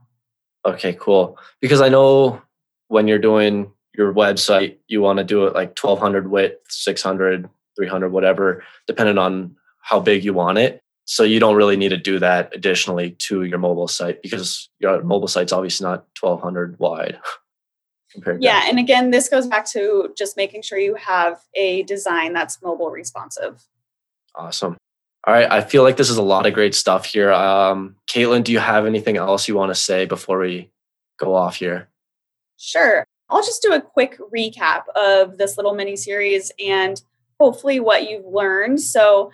Okay 0.65 0.93
cool. 0.99 1.37
Because 1.61 1.81
i 1.81 1.89
know 1.89 2.41
when 2.89 3.07
you're 3.07 3.19
doing 3.31 3.71
your 3.97 4.13
website 4.13 4.77
you 4.87 5.01
want 5.01 5.17
to 5.17 5.23
do 5.23 5.45
it 5.45 5.53
like 5.53 5.77
1200 5.77 6.29
width 6.29 6.59
600 6.69 7.49
300, 7.77 8.09
whatever, 8.09 8.63
depending 8.87 9.17
on 9.17 9.55
how 9.79 10.01
big 10.01 10.25
you 10.25 10.33
want 10.33 10.57
it. 10.57 10.81
So 11.05 11.23
you 11.23 11.39
don't 11.39 11.55
really 11.55 11.77
need 11.77 11.89
to 11.89 11.97
do 11.97 12.19
that 12.19 12.53
additionally 12.53 13.11
to 13.19 13.43
your 13.43 13.59
mobile 13.59 13.87
site 13.87 14.21
because 14.21 14.69
your 14.79 15.01
mobile 15.03 15.29
site's 15.29 15.53
obviously 15.53 15.85
not 15.85 16.05
1200 16.19 16.77
wide. 16.79 17.17
compared 18.11 18.43
yeah, 18.43 18.61
to- 18.61 18.67
and 18.67 18.79
again, 18.79 19.11
this 19.11 19.29
goes 19.29 19.47
back 19.47 19.65
to 19.71 20.13
just 20.17 20.35
making 20.35 20.63
sure 20.63 20.77
you 20.77 20.95
have 20.95 21.39
a 21.53 21.83
design 21.83 22.33
that's 22.33 22.61
mobile 22.61 22.89
responsive. 22.89 23.63
Awesome. 24.35 24.75
All 25.25 25.33
right, 25.33 25.49
I 25.49 25.61
feel 25.61 25.83
like 25.83 25.97
this 25.97 26.09
is 26.09 26.17
a 26.17 26.21
lot 26.23 26.45
of 26.45 26.53
great 26.53 26.73
stuff 26.73 27.05
here. 27.05 27.31
Um, 27.31 27.95
Caitlin, 28.09 28.43
do 28.43 28.51
you 28.51 28.59
have 28.59 28.85
anything 28.85 29.17
else 29.17 29.47
you 29.47 29.55
want 29.55 29.71
to 29.71 29.75
say 29.75 30.05
before 30.05 30.39
we 30.39 30.71
go 31.17 31.35
off 31.35 31.57
here? 31.57 31.89
Sure. 32.57 33.03
I'll 33.29 33.43
just 33.43 33.61
do 33.61 33.73
a 33.73 33.81
quick 33.81 34.17
recap 34.33 34.83
of 34.95 35.37
this 35.37 35.57
little 35.57 35.73
mini 35.73 35.97
series 35.97 36.51
and 36.65 37.01
hopefully 37.39 37.79
what 37.79 38.09
you've 38.09 38.25
learned. 38.25 38.81
So 38.81 39.31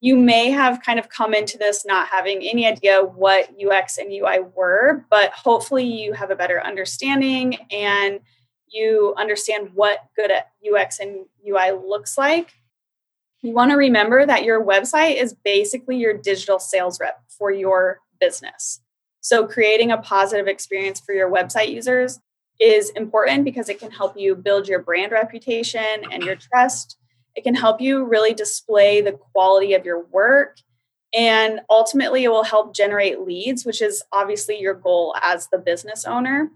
you 0.00 0.16
may 0.16 0.50
have 0.50 0.82
kind 0.82 0.98
of 0.98 1.08
come 1.08 1.32
into 1.32 1.56
this 1.56 1.86
not 1.86 2.08
having 2.08 2.42
any 2.42 2.66
idea 2.66 3.02
what 3.02 3.48
UX 3.58 3.96
and 3.96 4.12
UI 4.12 4.40
were, 4.54 5.06
but 5.08 5.32
hopefully 5.32 5.84
you 5.84 6.12
have 6.12 6.30
a 6.30 6.36
better 6.36 6.62
understanding 6.62 7.56
and 7.70 8.20
you 8.68 9.14
understand 9.16 9.70
what 9.72 10.00
good 10.14 10.30
UX 10.62 10.98
and 10.98 11.24
UI 11.48 11.72
looks 11.72 12.18
like. 12.18 12.52
You 13.40 13.52
want 13.52 13.70
to 13.70 13.76
remember 13.76 14.26
that 14.26 14.44
your 14.44 14.64
website 14.64 15.16
is 15.16 15.34
basically 15.44 15.96
your 15.96 16.14
digital 16.14 16.58
sales 16.58 16.98
rep 17.00 17.22
for 17.28 17.50
your 17.50 18.00
business. 18.20 18.80
So, 19.20 19.46
creating 19.46 19.90
a 19.90 19.98
positive 19.98 20.48
experience 20.48 21.00
for 21.00 21.14
your 21.14 21.30
website 21.30 21.70
users 21.70 22.20
is 22.60 22.90
important 22.90 23.44
because 23.44 23.68
it 23.68 23.78
can 23.78 23.90
help 23.90 24.18
you 24.18 24.34
build 24.34 24.68
your 24.68 24.80
brand 24.80 25.12
reputation 25.12 26.04
and 26.10 26.22
your 26.22 26.36
trust 26.36 26.98
it 27.34 27.44
can 27.44 27.54
help 27.54 27.80
you 27.80 28.04
really 28.04 28.34
display 28.34 29.00
the 29.00 29.12
quality 29.12 29.74
of 29.74 29.84
your 29.84 30.04
work. 30.06 30.58
And 31.14 31.60
ultimately, 31.70 32.24
it 32.24 32.28
will 32.28 32.44
help 32.44 32.74
generate 32.74 33.20
leads, 33.20 33.64
which 33.64 33.80
is 33.80 34.02
obviously 34.12 34.58
your 34.58 34.74
goal 34.74 35.14
as 35.22 35.48
the 35.48 35.58
business 35.58 36.04
owner. 36.04 36.50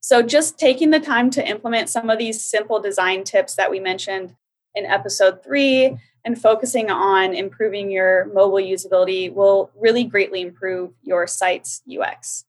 So, 0.00 0.22
just 0.22 0.58
taking 0.58 0.90
the 0.90 1.00
time 1.00 1.30
to 1.30 1.48
implement 1.48 1.88
some 1.88 2.10
of 2.10 2.18
these 2.18 2.42
simple 2.42 2.80
design 2.80 3.24
tips 3.24 3.54
that 3.54 3.70
we 3.70 3.78
mentioned 3.78 4.34
in 4.74 4.84
episode 4.84 5.42
three 5.44 5.96
and 6.24 6.40
focusing 6.40 6.90
on 6.90 7.34
improving 7.34 7.90
your 7.90 8.26
mobile 8.26 8.58
usability 8.58 9.32
will 9.32 9.70
really 9.76 10.04
greatly 10.04 10.40
improve 10.40 10.92
your 11.02 11.26
site's 11.26 11.82
UX. 11.88 12.44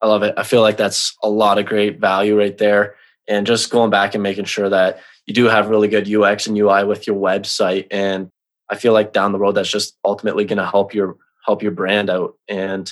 I 0.00 0.06
love 0.06 0.22
it. 0.22 0.34
I 0.36 0.42
feel 0.42 0.62
like 0.62 0.76
that's 0.76 1.16
a 1.22 1.28
lot 1.28 1.58
of 1.58 1.66
great 1.66 1.98
value 1.98 2.38
right 2.38 2.56
there. 2.56 2.96
And 3.28 3.46
just 3.46 3.70
going 3.70 3.90
back 3.90 4.14
and 4.14 4.22
making 4.22 4.46
sure 4.46 4.68
that 4.68 5.00
you 5.28 5.34
do 5.34 5.44
have 5.44 5.68
really 5.68 5.88
good 5.88 6.12
UX 6.12 6.46
and 6.46 6.56
UI 6.56 6.84
with 6.84 7.06
your 7.06 7.14
website. 7.14 7.86
And 7.90 8.30
I 8.70 8.76
feel 8.76 8.94
like 8.94 9.12
down 9.12 9.32
the 9.32 9.38
road, 9.38 9.52
that's 9.52 9.70
just 9.70 9.96
ultimately 10.02 10.46
going 10.46 10.58
to 10.58 10.66
help 10.66 10.94
your 10.94 11.16
help 11.44 11.62
your 11.62 11.72
brand 11.72 12.08
out. 12.08 12.34
And 12.48 12.90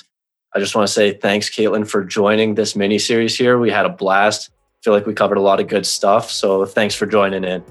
I 0.53 0.59
just 0.59 0.75
want 0.75 0.87
to 0.87 0.93
say 0.93 1.13
thanks, 1.13 1.49
Caitlin, 1.49 1.87
for 1.87 2.03
joining 2.03 2.53
this 2.53 2.75
mini 2.75 2.99
series 2.99 3.35
here. 3.35 3.57
We 3.57 3.71
had 3.71 3.85
a 3.85 3.89
blast. 3.89 4.51
I 4.51 4.77
feel 4.83 4.93
like 4.93 5.07
we 5.07 5.13
covered 5.13 5.37
a 5.37 5.41
lot 5.41 5.59
of 5.59 5.67
good 5.67 5.85
stuff. 5.85 6.29
So 6.29 6.63
thanks 6.65 6.93
for 6.93 7.07
joining 7.07 7.43
in. 7.43 7.63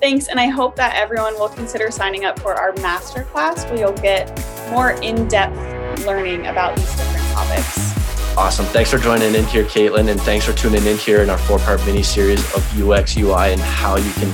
Thanks, 0.00 0.28
and 0.28 0.38
I 0.38 0.48
hope 0.48 0.76
that 0.76 0.94
everyone 0.94 1.34
will 1.34 1.48
consider 1.48 1.90
signing 1.90 2.24
up 2.24 2.38
for 2.40 2.54
our 2.54 2.72
masterclass 2.74 3.68
where 3.70 3.78
you'll 3.78 3.92
get 3.92 4.28
more 4.70 4.90
in 4.90 5.26
depth 5.28 5.56
learning 6.04 6.48
about 6.48 6.76
these 6.76 6.94
different 6.96 7.26
topics. 7.28 7.95
Awesome. 8.36 8.66
Thanks 8.66 8.90
for 8.90 8.98
joining 8.98 9.34
in 9.34 9.46
here, 9.46 9.64
Caitlin, 9.64 10.10
and 10.10 10.20
thanks 10.20 10.44
for 10.44 10.52
tuning 10.52 10.84
in 10.84 10.98
here 10.98 11.22
in 11.22 11.30
our 11.30 11.38
four 11.38 11.58
part 11.58 11.84
mini 11.86 12.02
series 12.02 12.40
of 12.54 12.62
UX, 12.80 13.16
UI, 13.16 13.52
and 13.52 13.60
how 13.60 13.96
you 13.96 14.12
can 14.12 14.30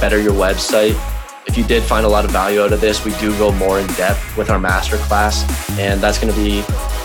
better 0.00 0.20
your 0.20 0.34
website. 0.34 0.94
If 1.46 1.56
you 1.56 1.64
did 1.64 1.82
find 1.82 2.04
a 2.04 2.08
lot 2.08 2.26
of 2.26 2.30
value 2.30 2.60
out 2.60 2.74
of 2.74 2.82
this, 2.82 3.06
we 3.06 3.12
do 3.12 3.36
go 3.38 3.50
more 3.52 3.80
in 3.80 3.86
depth 3.94 4.36
with 4.36 4.50
our 4.50 4.58
masterclass, 4.58 5.48
and 5.78 5.98
that's 5.98 6.18
going 6.18 6.32
to 6.32 6.38
be 6.38 6.58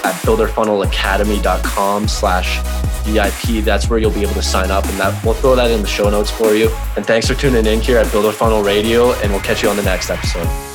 at 0.04 0.16
builderfunnelacademy.com 0.26 2.08
slash 2.10 2.60
VIP. 3.06 3.64
That's 3.64 3.90
where 3.90 4.00
you'll 4.00 4.12
be 4.12 4.24
able 4.24 4.34
to 4.34 4.44
sign 4.44 4.70
up, 4.70 4.86
and 4.86 5.00
that 5.00 5.24
we'll 5.24 5.36
throw 5.36 5.56
that 5.56 5.72
in 5.72 5.82
the 5.82 5.88
show 5.88 6.10
notes 6.10 6.30
for 6.30 6.54
you. 6.54 6.70
And 6.98 7.06
thanks 7.06 7.26
for 7.26 7.36
tuning 7.36 7.66
in 7.66 7.80
here 7.80 7.98
at 8.00 8.12
Builder 8.12 8.34
Funnel 8.34 8.64
Radio, 8.64 9.14
and 9.14 9.32
we'll 9.32 9.42
catch 9.42 9.64
you 9.64 9.70
on 9.70 9.78
the 9.78 9.84
next 9.84 10.10
episode. 10.10 10.73